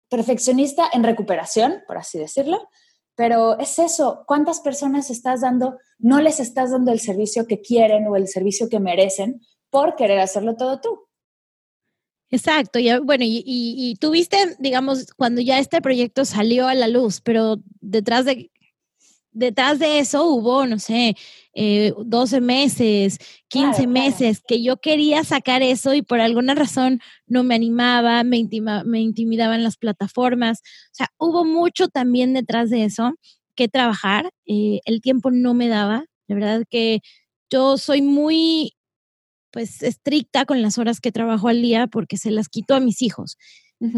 [0.10, 2.69] perfeccionista en recuperación, por así decirlo.
[3.15, 8.08] Pero es eso, ¿cuántas personas estás dando, no les estás dando el servicio que quieren
[8.08, 11.08] o el servicio que merecen por querer hacerlo todo tú?
[12.30, 17.19] Exacto, y bueno, y, y, tuviste, digamos, cuando ya este proyecto salió a la luz,
[17.19, 18.50] pero detrás de
[19.31, 21.15] detrás de eso hubo, no sé,
[21.53, 23.17] 12 eh, meses,
[23.47, 28.47] 15 meses, que yo quería sacar eso y por alguna razón no me animaba, me,
[28.85, 30.59] me intimidaban las plataformas.
[30.59, 33.13] O sea, hubo mucho también detrás de eso
[33.55, 34.31] que trabajar.
[34.45, 36.05] Eh, el tiempo no me daba.
[36.27, 37.01] De verdad que
[37.49, 38.73] yo soy muy
[39.51, 43.01] pues estricta con las horas que trabajo al día porque se las quito a mis
[43.01, 43.37] hijos.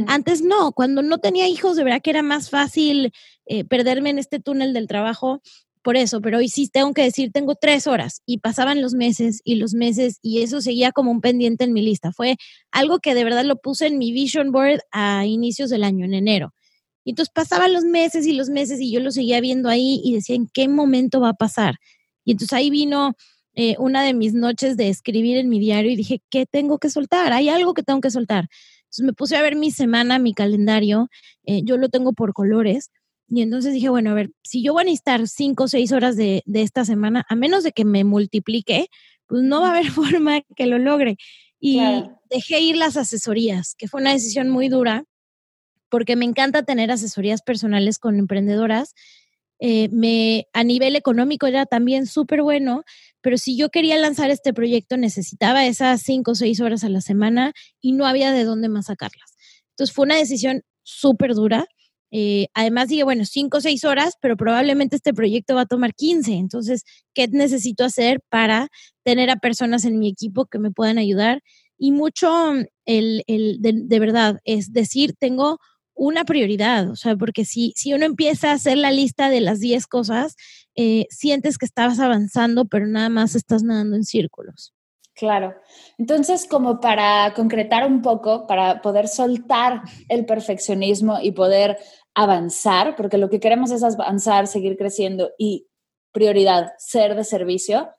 [0.08, 3.12] Antes no, cuando no tenía hijos, de verdad que era más fácil
[3.46, 5.42] eh, perderme en este túnel del trabajo
[5.84, 9.42] por eso, pero hoy sí tengo que decir, tengo tres horas y pasaban los meses
[9.44, 12.14] y los meses y eso seguía como un pendiente en mi lista.
[12.14, 12.38] Fue
[12.72, 16.14] algo que de verdad lo puse en mi vision board a inicios del año, en
[16.14, 16.54] enero.
[17.04, 20.14] Y entonces pasaban los meses y los meses y yo lo seguía viendo ahí y
[20.14, 21.76] decía, ¿en qué momento va a pasar?
[22.24, 23.18] Y entonces ahí vino
[23.56, 26.90] eh, una de mis noches de escribir en mi diario y dije, ¿qué tengo que
[26.90, 27.34] soltar?
[27.34, 28.48] Hay algo que tengo que soltar.
[28.94, 31.10] Entonces me puse a ver mi semana, mi calendario,
[31.46, 32.92] eh, yo lo tengo por colores.
[33.28, 36.16] Y entonces dije, bueno, a ver, si yo voy a necesitar cinco o seis horas
[36.16, 38.90] de, de, esta semana, a menos de que me multiplique,
[39.26, 41.18] pues no va a haber forma que lo logre.
[41.60, 41.80] Y
[42.30, 45.06] dejé ir las asesorías, que fue una decisión muy dura,
[45.90, 48.94] porque me encanta tener asesorías personales con emprendedoras.
[49.66, 52.84] Eh, me, a nivel económico era también súper bueno,
[53.22, 57.00] pero si yo quería lanzar este proyecto necesitaba esas cinco o seis horas a la
[57.00, 59.38] semana y no había de dónde más sacarlas.
[59.70, 61.66] Entonces fue una decisión súper dura.
[62.12, 65.96] Eh, además dije, bueno, cinco o seis horas, pero probablemente este proyecto va a tomar
[65.96, 66.34] 15.
[66.34, 68.68] Entonces, ¿qué necesito hacer para
[69.04, 71.42] tener a personas en mi equipo que me puedan ayudar?
[71.78, 72.52] Y mucho,
[72.86, 75.60] el, el de, de verdad, es decir, tengo
[75.96, 79.60] una prioridad, o sea, porque si, si uno empieza a hacer la lista de las
[79.60, 80.36] 10 cosas,
[80.76, 84.74] eh, sientes que estabas avanzando, pero nada más estás nadando en círculos.
[85.16, 85.54] Claro.
[86.00, 91.78] Entonces, como para concretar un poco, para poder soltar el perfeccionismo y poder
[92.16, 95.68] avanzar, porque lo que queremos es avanzar, seguir creciendo y
[96.12, 97.90] prioridad, ser de servicio,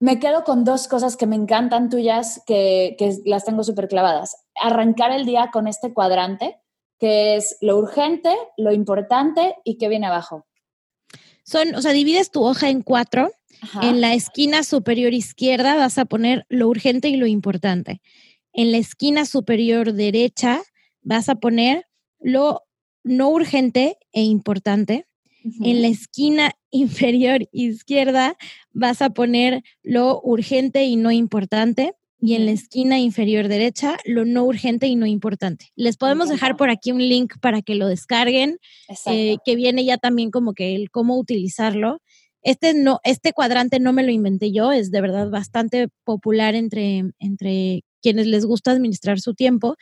[0.00, 4.36] me quedo con dos cosas que me encantan tuyas, que, que las tengo súper clavadas.
[4.60, 6.60] Arrancar el día con este cuadrante,
[7.02, 10.46] que es lo urgente, lo importante y qué viene abajo.
[11.42, 13.32] Son, o sea, divides tu hoja en cuatro.
[13.80, 18.00] En la esquina superior izquierda vas a poner lo urgente y lo importante.
[18.52, 20.62] En la esquina superior derecha
[21.00, 21.88] vas a poner
[22.20, 22.62] lo
[23.02, 25.08] no urgente e importante.
[25.60, 28.36] En la esquina inferior izquierda
[28.70, 34.24] vas a poner lo urgente y no importante y en la esquina inferior derecha lo
[34.24, 35.72] no urgente y no importante.
[35.74, 38.58] Les podemos dejar por aquí un link para que lo descarguen,
[39.06, 42.00] eh, que viene ya también como que el cómo utilizarlo.
[42.42, 47.02] Este, no, este cuadrante no me lo inventé yo, es de verdad bastante popular entre,
[47.18, 49.74] entre quienes les gusta administrar su tiempo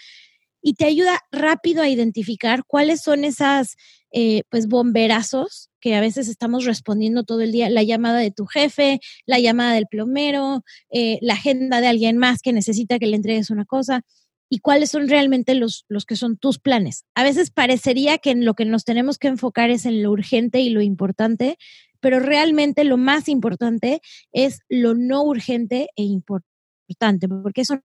[0.62, 3.76] y te ayuda rápido a identificar cuáles son esas
[4.12, 8.46] eh, pues bomberazos que a veces estamos respondiendo todo el día, la llamada de tu
[8.46, 13.16] jefe, la llamada del plomero, eh, la agenda de alguien más que necesita que le
[13.16, 14.02] entregues una cosa
[14.50, 17.04] y cuáles son realmente los, los que son tus planes.
[17.14, 20.60] A veces parecería que en lo que nos tenemos que enfocar es en lo urgente
[20.60, 21.56] y lo importante,
[22.00, 24.00] pero realmente lo más importante
[24.32, 27.82] es lo no urgente e importante, porque son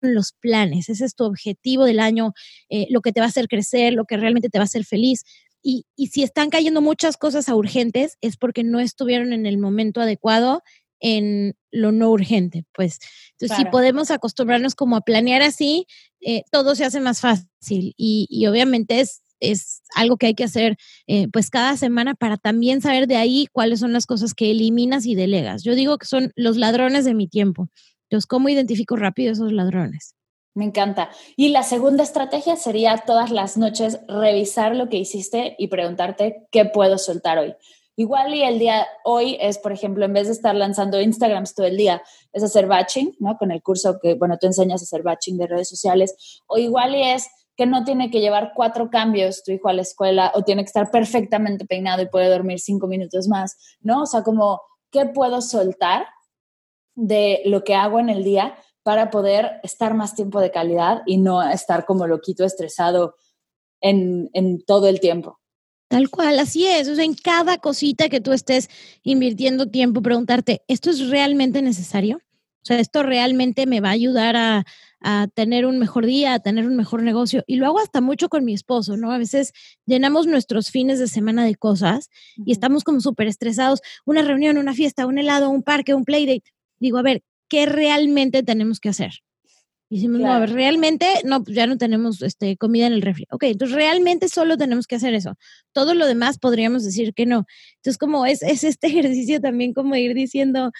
[0.00, 2.32] los planes, ese es tu objetivo del año,
[2.68, 4.84] eh, lo que te va a hacer crecer, lo que realmente te va a hacer
[4.84, 5.22] feliz.
[5.62, 9.58] Y, y, si están cayendo muchas cosas a urgentes es porque no estuvieron en el
[9.58, 10.62] momento adecuado
[11.00, 12.98] en lo no urgente, pues.
[13.32, 15.86] Entonces, si podemos acostumbrarnos como a planear así,
[16.20, 20.44] eh, todo se hace más fácil y, y obviamente es, es algo que hay que
[20.44, 20.76] hacer
[21.08, 25.04] eh, pues cada semana para también saber de ahí cuáles son las cosas que eliminas
[25.04, 25.64] y delegas.
[25.64, 27.68] Yo digo que son los ladrones de mi tiempo.
[28.04, 30.14] Entonces, ¿cómo identifico rápido esos ladrones?
[30.54, 31.10] Me encanta.
[31.36, 36.66] Y la segunda estrategia sería todas las noches revisar lo que hiciste y preguntarte qué
[36.66, 37.54] puedo soltar hoy.
[37.96, 41.66] Igual y el día hoy es, por ejemplo, en vez de estar lanzando Instagrams todo
[41.66, 43.36] el día, es hacer batching, ¿no?
[43.36, 46.42] Con el curso que, bueno, tú enseñas a hacer batching de redes sociales.
[46.46, 49.82] O igual y es que no tiene que llevar cuatro cambios tu hijo a la
[49.82, 54.02] escuela o tiene que estar perfectamente peinado y puede dormir cinco minutos más, ¿no?
[54.02, 56.06] O sea, como, ¿qué puedo soltar
[56.94, 61.18] de lo que hago en el día para poder estar más tiempo de calidad y
[61.18, 63.16] no estar como loquito estresado
[63.80, 65.38] en, en todo el tiempo.
[65.88, 66.88] Tal cual, así es.
[66.88, 68.70] O sea, en cada cosita que tú estés
[69.02, 72.16] invirtiendo tiempo, preguntarte, ¿esto es realmente necesario?
[72.16, 74.64] O sea, ¿esto realmente me va a ayudar a,
[75.00, 77.44] a, tener un mejor día, a tener un mejor negocio?
[77.46, 79.12] Y lo hago hasta mucho con mi esposo, ¿no?
[79.12, 79.52] A veces
[79.84, 83.80] llenamos nuestros fines de semana de cosas y estamos como súper estresados.
[84.06, 88.42] Una reunión, una fiesta, un helado, un parque, un playdate digo, a ver, ¿qué realmente
[88.42, 89.12] tenemos que hacer?
[89.90, 93.02] Y decimos, no, a ver, realmente, no, pues ya no tenemos este, comida en el
[93.02, 93.26] refri.
[93.30, 95.34] Ok, entonces realmente solo tenemos que hacer eso.
[95.72, 97.44] Todo lo demás podríamos decir que no.
[97.76, 100.70] Entonces, como es, es este ejercicio también como ir diciendo,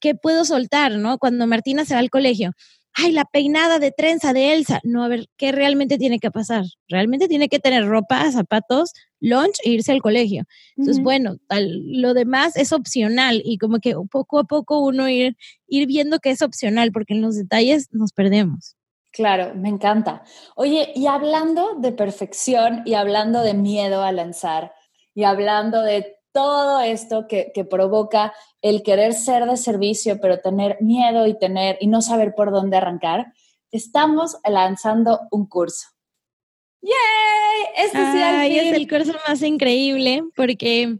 [0.00, 1.18] ¿qué puedo soltar, no?
[1.18, 2.52] Cuando Martina se va al colegio,
[2.96, 4.80] ay, la peinada de trenza de Elsa.
[4.82, 6.64] No, a ver, ¿qué realmente tiene que pasar?
[6.88, 10.44] Realmente tiene que tener ropa, zapatos, lunch e irse al colegio.
[10.76, 15.36] Entonces, bueno, lo demás es opcional y como que poco a poco uno ir,
[15.68, 18.76] ir viendo que es opcional, porque en los detalles nos perdemos.
[19.12, 20.22] Claro, me encanta.
[20.56, 24.74] Oye, y hablando de perfección y hablando de miedo a lanzar
[25.14, 30.76] y hablando de todo esto que, que, provoca el querer ser de servicio, pero tener
[30.82, 33.32] miedo y tener y no saber por dónde arrancar,
[33.70, 35.88] estamos lanzando un curso.
[36.82, 37.86] ¡Yay!
[37.86, 40.98] Este sí es el curso más increíble porque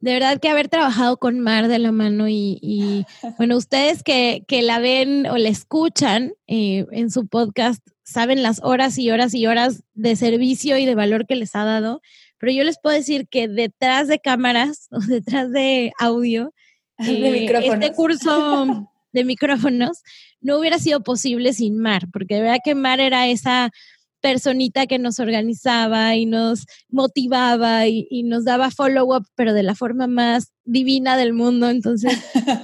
[0.00, 3.06] de verdad que haber trabajado con Mar de la mano y,
[3.38, 8.98] bueno, ustedes que, la ven o la escuchan eh, en su podcast saben las horas
[8.98, 12.02] y horas y horas de servicio y de valor que les ha dado,
[12.46, 16.54] pero yo les puedo decir que detrás de cámaras o detrás de audio,
[16.98, 20.02] eh, este curso de micrófonos
[20.40, 23.72] no hubiera sido posible sin Mar, porque de verdad que Mar era esa
[24.20, 30.06] personita que nos organizaba y nos motivaba y, nos daba follow-up, pero de la forma
[30.06, 31.68] más divina del mundo.
[31.68, 32.16] Entonces,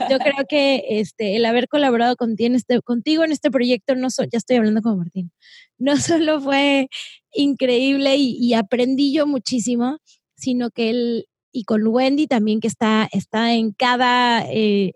[0.08, 4.06] yo creo que este, el haber colaborado contigo en este, contigo en este proyecto, no
[4.08, 5.32] ya estoy hablando con Martín,
[5.76, 6.88] no solo fue
[7.34, 9.98] increíble y, aprendí yo muchísimo,
[10.36, 14.44] sino que él, y con Wendy también que está, está en cada...
[14.50, 14.94] Eh,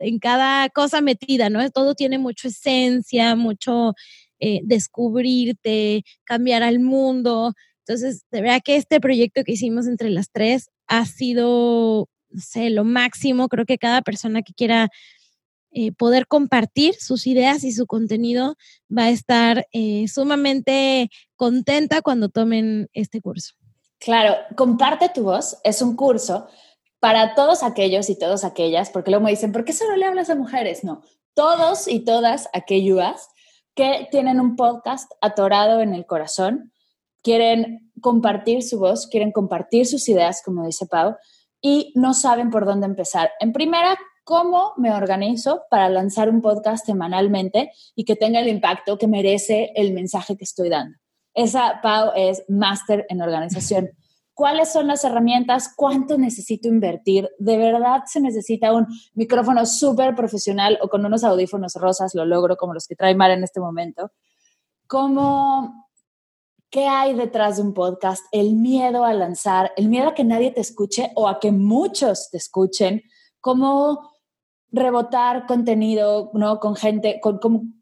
[0.00, 1.70] en cada cosa metida, ¿no?
[1.70, 3.94] Todo tiene mucha esencia, mucho
[4.40, 7.54] eh, descubrirte, cambiar al mundo.
[7.86, 12.70] Entonces, de verdad que este proyecto que hicimos entre las tres ha sido, no sé,
[12.70, 13.48] lo máximo.
[13.48, 14.88] Creo que cada persona que quiera
[15.76, 18.54] eh, poder compartir sus ideas y su contenido
[18.96, 23.54] va a estar eh, sumamente contenta cuando tomen este curso.
[23.98, 26.46] Claro, comparte tu voz es un curso
[27.00, 30.30] para todos aquellos y todas aquellas, porque luego me dicen, ¿por qué solo le hablas
[30.30, 30.84] a mujeres?
[30.84, 31.02] No,
[31.34, 33.28] todos y todas aquellas
[33.74, 36.72] que tienen un podcast atorado en el corazón,
[37.22, 41.16] quieren compartir su voz, quieren compartir sus ideas, como dice Pau,
[41.60, 43.32] y no saben por dónde empezar.
[43.40, 48.98] En primera, ¿cómo me organizo para lanzar un podcast semanalmente y que tenga el impacto
[48.98, 50.98] que merece el mensaje que estoy dando?
[51.34, 53.90] Esa, Pau, es máster en organización
[54.34, 57.30] cuáles son las herramientas, cuánto necesito invertir.
[57.38, 62.56] De verdad se necesita un micrófono súper profesional o con unos audífonos rosas, lo logro
[62.56, 64.10] como los que trae Mar en este momento.
[64.86, 65.88] ¿Cómo,
[66.68, 68.24] qué hay detrás de un podcast?
[68.32, 72.28] El miedo a lanzar, el miedo a que nadie te escuche o a que muchos
[72.30, 73.02] te escuchen.
[73.40, 74.13] ¿Cómo
[74.74, 76.60] rebotar contenido ¿no?
[76.60, 77.38] con gente, con,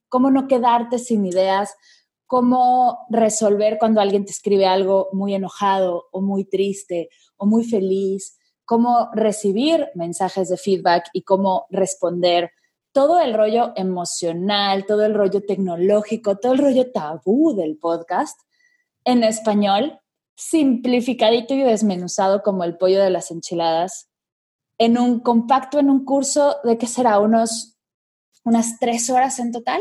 [0.08, 1.74] cómo no quedarte sin ideas?
[2.32, 8.38] cómo resolver cuando alguien te escribe algo muy enojado o muy triste o muy feliz,
[8.64, 12.50] cómo recibir mensajes de feedback y cómo responder.
[12.92, 18.40] Todo el rollo emocional, todo el rollo tecnológico, todo el rollo tabú del podcast
[19.04, 20.00] en español,
[20.34, 24.08] simplificadito y desmenuzado como el pollo de las enchiladas,
[24.78, 27.76] en un compacto, en un curso de qué será, unos,
[28.44, 29.80] unas tres horas en total.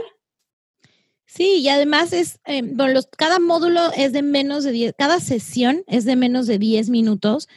[1.26, 5.22] Sí, y además es, eh, bueno, los, cada módulo es de menos de 10, cada
[5.22, 7.48] sesión es de menos de 10 minutos.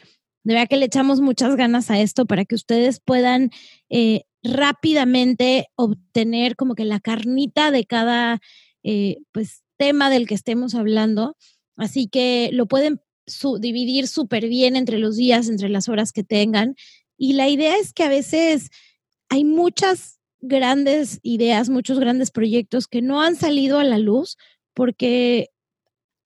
[0.44, 3.50] De verdad que le echamos muchas ganas a esto para que ustedes puedan
[3.88, 8.40] eh, rápidamente obtener como que la carnita de cada
[8.84, 11.36] eh, pues, tema del que estemos hablando.
[11.76, 13.00] Así que lo pueden
[13.58, 16.76] dividir súper bien entre los días, entre las horas que tengan.
[17.16, 18.70] Y la idea es que a veces
[19.28, 24.36] hay muchas grandes ideas, muchos grandes proyectos que no han salido a la luz
[24.74, 25.50] porque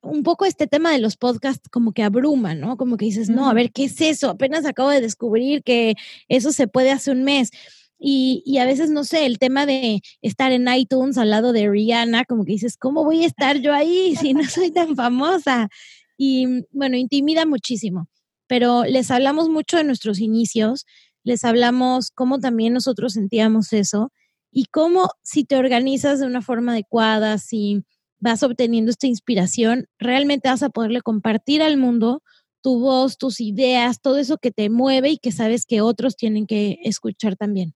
[0.01, 2.77] un poco este tema de los podcasts como que abruma, ¿no?
[2.77, 4.31] Como que dices, no, a ver, ¿qué es eso?
[4.31, 5.95] Apenas acabo de descubrir que
[6.29, 7.51] eso se puede hace un mes.
[7.99, 11.69] Y, y, a veces, no sé, el tema de estar en iTunes al lado de
[11.69, 15.69] Rihanna, como que dices, ¿cómo voy a estar yo ahí si no soy tan famosa?
[16.17, 18.09] Y bueno, intimida muchísimo.
[18.49, 20.85] Pero les hablamos mucho de nuestros inicios,
[21.23, 24.11] les hablamos cómo también nosotros sentíamos eso
[24.51, 27.85] y cómo si te organizas de una forma adecuada, si
[28.19, 32.23] vas obteniendo esta inspiración, realmente vas a poderle compartir al mundo
[32.61, 36.47] tu voz, tus ideas, todo eso que te mueve y que sabes que otros tienen
[36.47, 37.75] que escuchar también.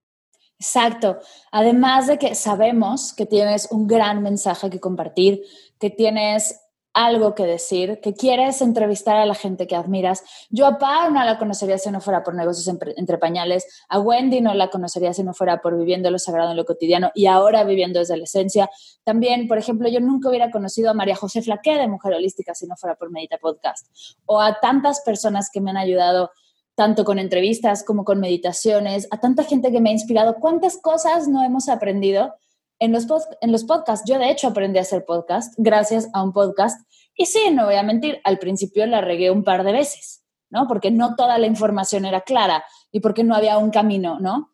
[0.58, 1.18] Exacto.
[1.50, 5.42] Además de que sabemos que tienes un gran mensaje que compartir,
[5.78, 6.60] que tienes
[6.94, 10.22] algo que decir, que quieres entrevistar a la gente que admiras.
[10.50, 14.40] Yo a Pau no la conocería si no fuera por negocios entre pañales, a Wendy
[14.40, 17.64] no la conocería si no fuera por viviendo lo sagrado en lo cotidiano y ahora
[17.64, 18.70] viviendo desde la esencia.
[19.04, 22.66] También, por ejemplo, yo nunca hubiera conocido a María José Flaque de Mujer Holística si
[22.66, 23.86] no fuera por Medita Podcast
[24.26, 26.30] o a tantas personas que me han ayudado
[26.74, 30.36] tanto con entrevistas como con meditaciones, a tanta gente que me ha inspirado.
[30.40, 32.34] ¿Cuántas cosas no hemos aprendido?
[32.82, 33.06] En los,
[33.40, 34.10] en los podcasts.
[34.10, 37.76] Yo de hecho aprendí a hacer podcast gracias a un podcast y sí, no voy
[37.76, 40.66] a mentir, al principio la regué un par de veces, ¿no?
[40.66, 44.50] Porque no toda la información era clara y porque no había un camino, ¿no?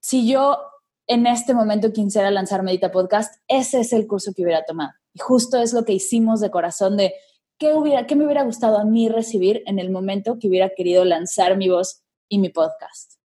[0.00, 0.58] Si yo
[1.08, 4.92] en este momento quisiera lanzar Medita Podcast, ese es el curso que hubiera tomado.
[5.12, 7.14] Y justo es lo que hicimos de corazón de
[7.58, 11.04] qué, hubiera, qué me hubiera gustado a mí recibir en el momento que hubiera querido
[11.04, 13.21] lanzar mi voz y mi podcast.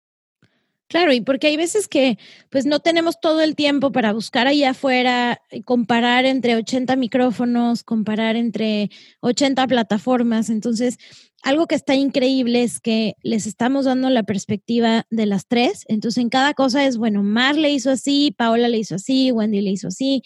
[0.93, 2.19] Claro, y porque hay veces que
[2.51, 8.37] pues no tenemos todo el tiempo para buscar ahí afuera, comparar entre 80 micrófonos, comparar
[8.37, 8.91] entre
[9.21, 10.51] 80 plataformas.
[10.51, 10.99] Entonces,
[11.43, 15.87] algo que está increíble es que les estamos dando la perspectiva de las tres.
[15.89, 19.63] Entonces, en cada cosa es, bueno, Mar le hizo así, Paola le hizo así, Wendy
[19.63, 20.21] le hizo así,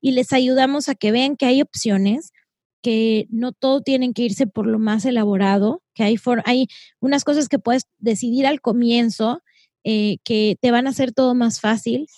[0.00, 2.32] y les ayudamos a que vean que hay opciones,
[2.82, 6.68] que no todo tienen que irse por lo más elaborado, que hay, hay
[7.00, 9.42] unas cosas que puedes decidir al comienzo
[9.88, 12.08] eh, que te van a hacer todo más fácil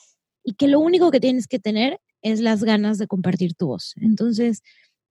[0.42, 3.92] y que lo único que tienes que tener es las ganas de compartir tu voz.
[3.96, 4.62] Entonces,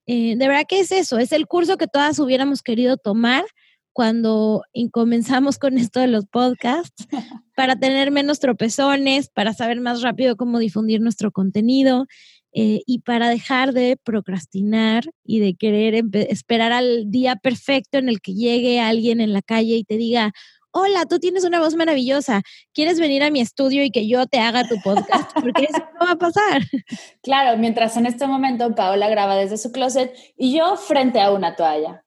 [0.06, 3.44] eh, de verdad que es eso, es el curso que todas hubiéramos querido tomar
[3.92, 7.06] cuando comenzamos con esto de los podcasts,
[7.54, 12.06] para tener menos tropezones, para saber más rápido cómo difundir nuestro contenido
[12.52, 18.20] eh, y para dejar de procrastinar y de querer esperar al día perfecto en el
[18.20, 20.32] que llegue alguien en la calle y te diga,
[20.70, 22.42] hola, tú tienes una voz maravillosa,
[22.72, 25.32] ¿quieres venir a mi estudio y que yo te haga tu podcast?
[25.34, 26.62] Porque eso no va a pasar.
[27.22, 31.56] Claro, mientras en este momento Paola graba desde su closet y yo frente a una
[31.56, 32.04] toalla,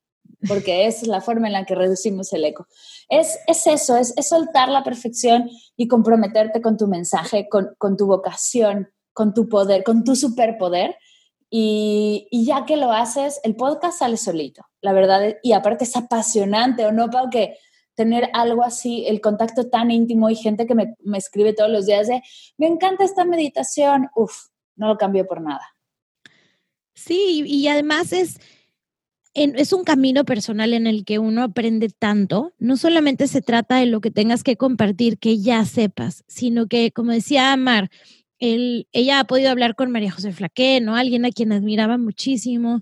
[0.47, 2.67] porque esa es la forma en la que reducimos el eco.
[3.09, 7.97] Es, es eso, es, es soltar la perfección y comprometerte con tu mensaje, con, con
[7.97, 10.95] tu vocación, con tu poder, con tu superpoder.
[11.49, 15.35] Y, y, ya que lo haces, el podcast sale solito, la verdad.
[15.43, 17.29] Y aparte es apasionante, ¿o no, Pau?
[18.01, 22.07] Tener algo así, el contacto tan íntimo y gente que me, escribe todos los días
[22.07, 22.23] de,
[22.57, 25.61] me encanta esta meditación, uf, no lo cambio por nada.
[26.95, 28.39] Sí, y además es,
[29.35, 32.53] es un camino personal en el que uno aprende tanto.
[32.57, 36.91] No solamente se trata de lo que tengas que compartir, que ya sepas, sino que,
[36.91, 37.91] como decía Amar,
[38.39, 40.95] ella ha podido hablar con María José Flaqué, ¿no?
[40.95, 42.81] Alguien a quien admiraba muchísimo,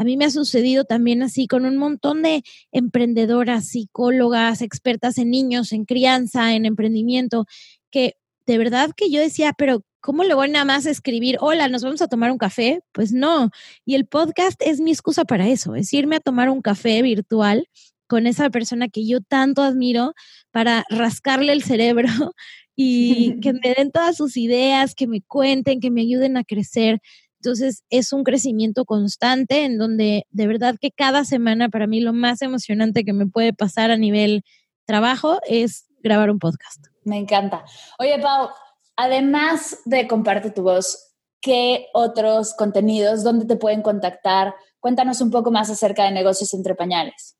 [0.00, 2.42] a mí me ha sucedido también así con un montón de
[2.72, 7.44] emprendedoras, psicólogas, expertas en niños, en crianza, en emprendimiento,
[7.90, 11.68] que de verdad que yo decía, pero ¿cómo le voy nada más a escribir, hola,
[11.68, 12.80] nos vamos a tomar un café?
[12.92, 13.50] Pues no.
[13.84, 17.68] Y el podcast es mi excusa para eso, es irme a tomar un café virtual
[18.06, 20.14] con esa persona que yo tanto admiro
[20.50, 22.08] para rascarle el cerebro
[22.74, 27.02] y que me den todas sus ideas, que me cuenten, que me ayuden a crecer.
[27.42, 32.12] Entonces es un crecimiento constante en donde de verdad que cada semana para mí lo
[32.12, 34.44] más emocionante que me puede pasar a nivel
[34.84, 36.84] trabajo es grabar un podcast.
[37.04, 37.64] Me encanta.
[37.98, 38.50] Oye, Pau,
[38.94, 44.54] además de comparte tu voz, ¿qué otros contenidos, dónde te pueden contactar?
[44.78, 47.38] Cuéntanos un poco más acerca de negocios entre pañales.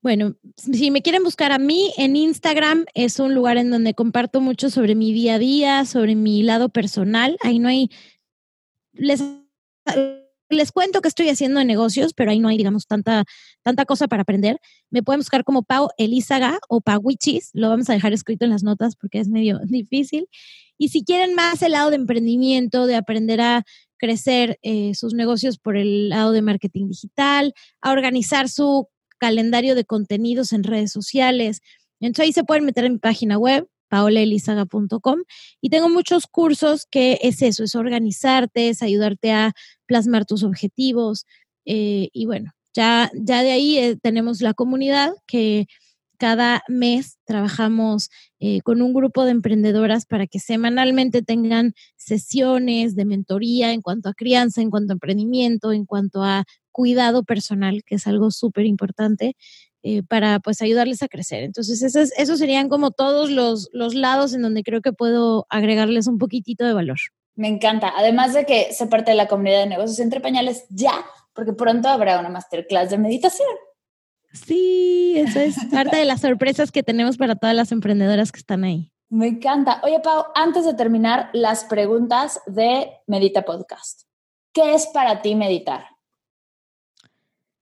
[0.00, 4.42] Bueno, si me quieren buscar a mí en Instagram, es un lugar en donde comparto
[4.42, 7.38] mucho sobre mi día a día, sobre mi lado personal.
[7.42, 7.90] Ahí no hay
[8.94, 9.22] les,
[10.48, 13.24] les cuento que estoy haciendo de negocios, pero ahí no hay, digamos, tanta,
[13.62, 14.58] tanta cosa para aprender.
[14.90, 18.62] Me pueden buscar como Pau Elizaga o Pauichis, lo vamos a dejar escrito en las
[18.62, 20.28] notas porque es medio difícil.
[20.76, 23.64] Y si quieren más el lado de emprendimiento, de aprender a
[23.96, 28.88] crecer eh, sus negocios por el lado de marketing digital, a organizar su
[29.18, 31.60] calendario de contenidos en redes sociales.
[32.00, 35.20] Entonces ahí se pueden meter en mi página web, paolaelizaga.com
[35.60, 39.52] y tengo muchos cursos que es eso, es organizarte, es ayudarte a
[39.86, 41.26] plasmar tus objetivos
[41.64, 45.66] eh, y bueno, ya, ya de ahí eh, tenemos la comunidad que
[46.18, 53.04] cada mes trabajamos eh, con un grupo de emprendedoras para que semanalmente tengan sesiones de
[53.04, 57.94] mentoría en cuanto a crianza, en cuanto a emprendimiento, en cuanto a cuidado personal, que
[57.94, 59.36] es algo súper importante.
[59.86, 61.42] Eh, para pues ayudarles a crecer.
[61.42, 66.06] Entonces, esos, esos serían como todos los, los lados en donde creo que puedo agregarles
[66.06, 66.96] un poquitito de valor.
[67.34, 67.92] Me encanta.
[67.94, 71.04] Además de que se parte de la comunidad de negocios entre pañales ya,
[71.34, 73.50] porque pronto habrá una masterclass de meditación.
[74.32, 78.64] Sí, eso es parte de las sorpresas que tenemos para todas las emprendedoras que están
[78.64, 78.90] ahí.
[79.10, 79.82] Me encanta.
[79.84, 84.04] Oye, Pau, antes de terminar, las preguntas de Medita Podcast.
[84.54, 85.93] ¿Qué es para ti meditar?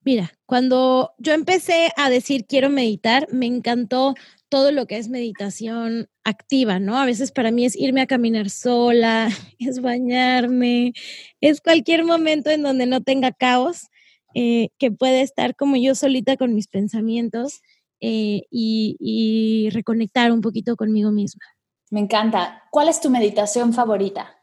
[0.05, 4.15] Mira, cuando yo empecé a decir quiero meditar, me encantó
[4.49, 6.99] todo lo que es meditación activa, ¿no?
[6.99, 9.29] A veces para mí es irme a caminar sola,
[9.59, 10.93] es bañarme,
[11.41, 13.89] es cualquier momento en donde no tenga caos,
[14.35, 17.61] eh, que pueda estar como yo solita con mis pensamientos
[18.01, 21.45] eh, y, y reconectar un poquito conmigo misma.
[21.91, 22.63] Me encanta.
[22.71, 24.42] ¿Cuál es tu meditación favorita?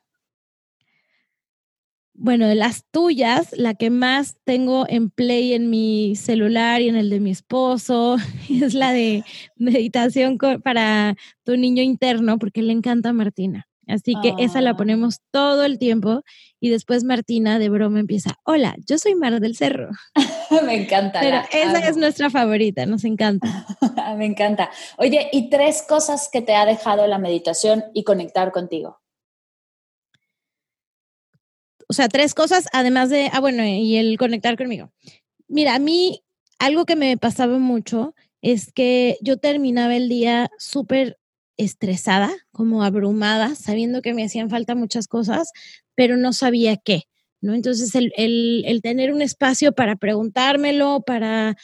[2.22, 6.98] Bueno, de las tuyas, la que más tengo en play en mi celular y en
[6.98, 8.18] el de mi esposo
[8.50, 9.24] es la de
[9.56, 11.16] meditación para
[11.46, 13.68] tu niño interno, porque le encanta a Martina.
[13.88, 14.78] Así que esa la ah.
[14.78, 16.22] ponemos todo el tiempo
[16.60, 19.90] y después Martina de broma empieza, hola, yo soy Mar del Cerro.
[20.66, 21.22] Me encanta.
[21.22, 23.66] Pero esa es nuestra favorita, nos encanta.
[24.18, 24.70] Me encanta.
[24.98, 28.99] Oye, ¿y tres cosas que te ha dejado la meditación y conectar contigo?
[31.92, 34.92] O sea, tres cosas, además de, ah, bueno, y el conectar conmigo.
[35.48, 36.22] Mira, a mí
[36.60, 38.14] algo que me pasaba mucho
[38.44, 41.18] es que yo terminaba el día súper
[41.58, 45.52] estresada, como abrumada, sabiendo que me hacían falta muchas cosas,
[45.96, 47.06] pero no sabía qué,
[47.42, 47.56] ¿no?
[47.56, 51.58] Entonces, el, el, tener un espacio para preguntármelo, para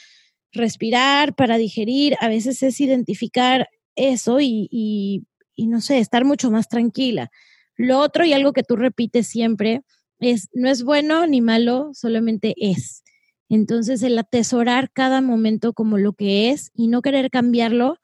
[0.52, 5.22] respirar, para digerir, a veces es identificar eso y, y,
[5.54, 7.30] y no sé, estar mucho más tranquila.
[7.76, 9.82] Lo otro y algo que tú repites siempre
[10.18, 13.02] es, no es bueno ni malo, solamente es.
[13.48, 17.98] Entonces, el atesorar cada momento como lo que es y no querer cambiarlo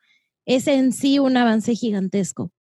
[0.46, 2.52] es en sí un avance gigantesco.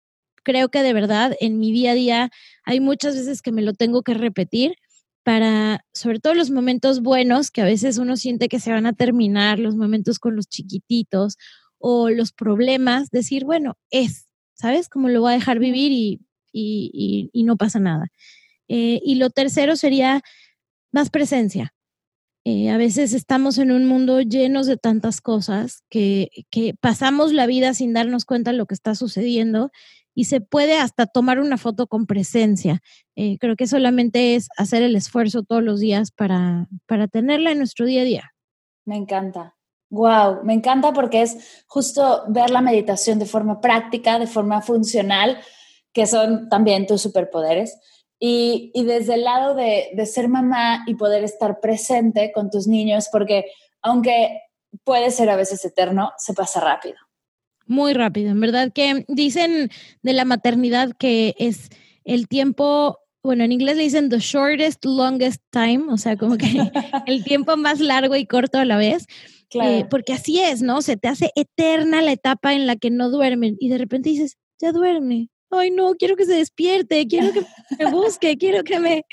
[0.44, 2.32] Creo que de verdad en mi día a día
[2.64, 4.76] hay muchas veces que me lo tengo que repetir
[5.24, 8.94] para, sobre todo los momentos buenos, que a veces uno siente que se van a
[8.94, 11.38] terminar, los momentos con los chiquititos
[11.78, 14.90] o los problemas, decir, bueno, es, ¿sabes?
[14.90, 16.22] Como lo voy a dejar vivir y,
[16.52, 18.08] y, y, no pasa nada.
[18.74, 20.22] Eh, y lo tercero sería
[20.94, 21.74] más presencia.
[22.46, 27.48] Eh, a veces estamos en un mundo lleno de tantas cosas que, que, pasamos la
[27.48, 29.72] vida sin darnos cuenta de lo que está sucediendo
[30.16, 32.80] y se puede hasta tomar una foto con presencia.
[33.18, 37.58] Eh, creo que solamente es hacer el esfuerzo todos los días para, para tenerla en
[37.58, 38.34] nuestro día a día.
[38.86, 39.58] Me encanta.
[39.90, 45.40] Wow, me encanta porque es justo ver la meditación de forma práctica, de forma funcional,
[45.92, 47.78] que son también tus superpoderes.
[48.24, 53.10] Y, desde el lado de, de, ser mamá y poder estar presente con tus niños,
[53.12, 53.46] porque
[53.82, 54.42] aunque
[54.84, 56.98] puede ser a veces eterno, se pasa rápido.
[57.66, 59.72] Muy rápido, en verdad que dicen
[60.04, 61.70] de la maternidad que es
[62.04, 66.46] el tiempo, bueno, en inglés le dicen the shortest, longest time, o sea, como que
[67.08, 69.08] el tiempo más largo y corto a la vez.
[69.54, 70.82] Eh, porque así es, ¿no?
[70.82, 74.38] Se te hace eterna la etapa en la que no duermen y de repente dices,
[74.60, 77.46] ya duerme, ay no, quiero que se despierte, quiero que
[77.80, 79.06] me busque, quiero que me...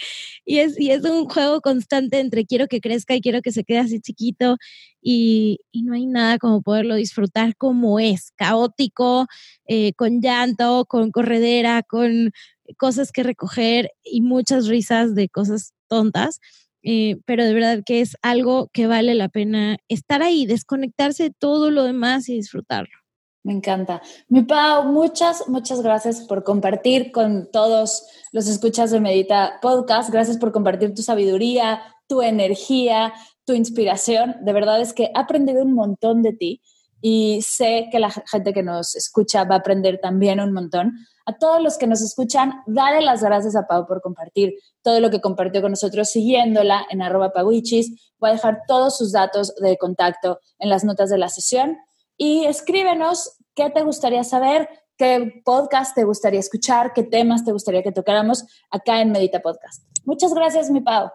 [0.45, 3.65] Y es, y es un juego constante entre quiero que crezca y quiero que se
[3.65, 4.57] quede así chiquito
[5.03, 9.27] y, y no hay nada como poderlo disfrutar como es, caótico,
[9.67, 12.33] eh, con llanto, con corredera, con
[12.77, 16.41] cosas que recoger y muchas risas de cosas tontas.
[16.83, 21.35] Eh, pero de verdad que es algo que vale la pena estar ahí, desconectarse de
[21.39, 23.08] todo lo demás y disfrutarlo.
[23.45, 24.03] Me encanta.
[24.29, 30.11] Mi Pau, muchas, muchas gracias por compartir con todos los escuchas de Medita Podcast.
[30.11, 33.13] Gracias por compartir tu sabiduría, tu energía,
[33.45, 34.37] tu inspiración.
[34.43, 36.63] De verdad es que he aprendido un montón de ti
[37.01, 40.95] y sé que la gente que nos escucha va a aprender también un montón.
[41.25, 45.11] A todos los que nos escuchan, dale las gracias a Pau por compartir todo lo
[45.11, 48.13] que compartió con nosotros siguiéndola en arroba pawichis.
[48.19, 51.79] Voy a dejar todos sus datos de contacto en las notas de la sesión
[52.19, 57.83] y escríbenos qué te gustaría saber, qué podcast te gustaría escuchar, qué temas te gustaría
[57.83, 59.85] que tocáramos acá en Medita Podcast.
[60.05, 61.11] Muchas gracias, mi Pau.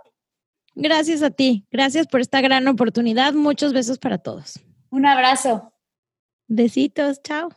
[0.75, 1.67] Gracias a ti.
[1.69, 3.33] Gracias por esta gran oportunidad.
[3.33, 4.59] Muchos besos para todos.
[4.89, 5.71] Un abrazo.
[6.47, 7.21] Besitos.
[7.21, 7.49] Chao.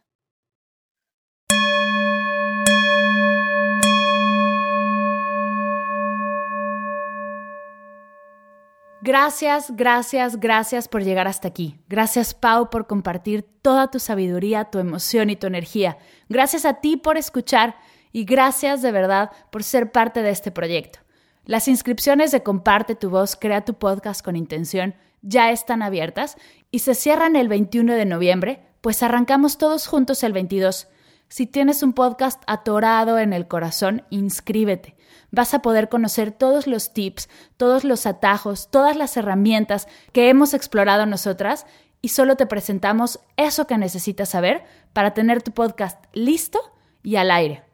[9.02, 11.78] Gracias, gracias, gracias por llegar hasta aquí.
[11.88, 15.98] Gracias Pau por compartir toda tu sabiduría, tu emoción y tu energía.
[16.28, 17.76] Gracias a ti por escuchar
[18.12, 21.00] y gracias de verdad por ser parte de este proyecto.
[21.44, 26.36] Las inscripciones de Comparte tu voz, crea tu podcast con intención ya están abiertas
[26.70, 30.88] y se cierran el 21 de noviembre, pues arrancamos todos juntos el 22.
[31.28, 34.95] Si tienes un podcast atorado en el corazón, inscríbete
[35.36, 37.28] vas a poder conocer todos los tips,
[37.58, 41.66] todos los atajos, todas las herramientas que hemos explorado nosotras
[42.00, 44.64] y solo te presentamos eso que necesitas saber
[44.94, 46.58] para tener tu podcast listo
[47.02, 47.64] y al aire.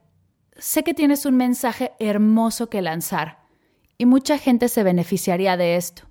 [0.56, 3.44] Sé que tienes un mensaje hermoso que lanzar
[3.96, 6.02] y mucha gente se beneficiaría de esto.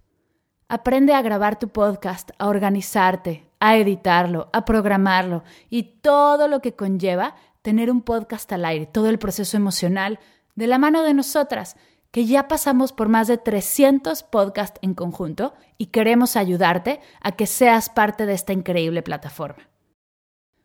[0.69, 6.77] Aprende a grabar tu podcast, a organizarte, a editarlo, a programarlo y todo lo que
[6.77, 10.17] conlleva tener un podcast al aire, todo el proceso emocional,
[10.55, 11.75] de la mano de nosotras,
[12.11, 17.47] que ya pasamos por más de 300 podcasts en conjunto y queremos ayudarte a que
[17.47, 19.69] seas parte de esta increíble plataforma.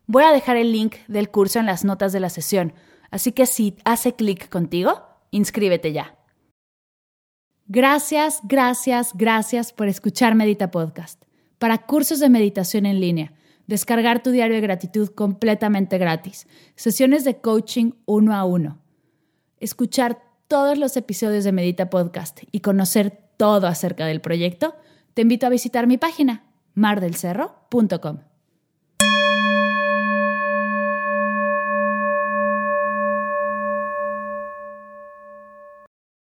[0.07, 2.75] Voy a dejar el link del curso en las notas de la sesión,
[3.11, 6.17] así que si hace clic contigo, inscríbete ya.
[7.67, 11.25] Gracias, gracias, gracias por escuchar Medita Podcast.
[11.59, 13.33] Para cursos de meditación en línea,
[13.67, 18.79] descargar tu diario de gratitud completamente gratis, sesiones de coaching uno a uno,
[19.61, 24.75] escuchar todos los episodios de Medita Podcast y conocer todo acerca del proyecto,
[25.15, 26.45] te invito a visitar mi página
[26.75, 28.36] mardelcerro.com.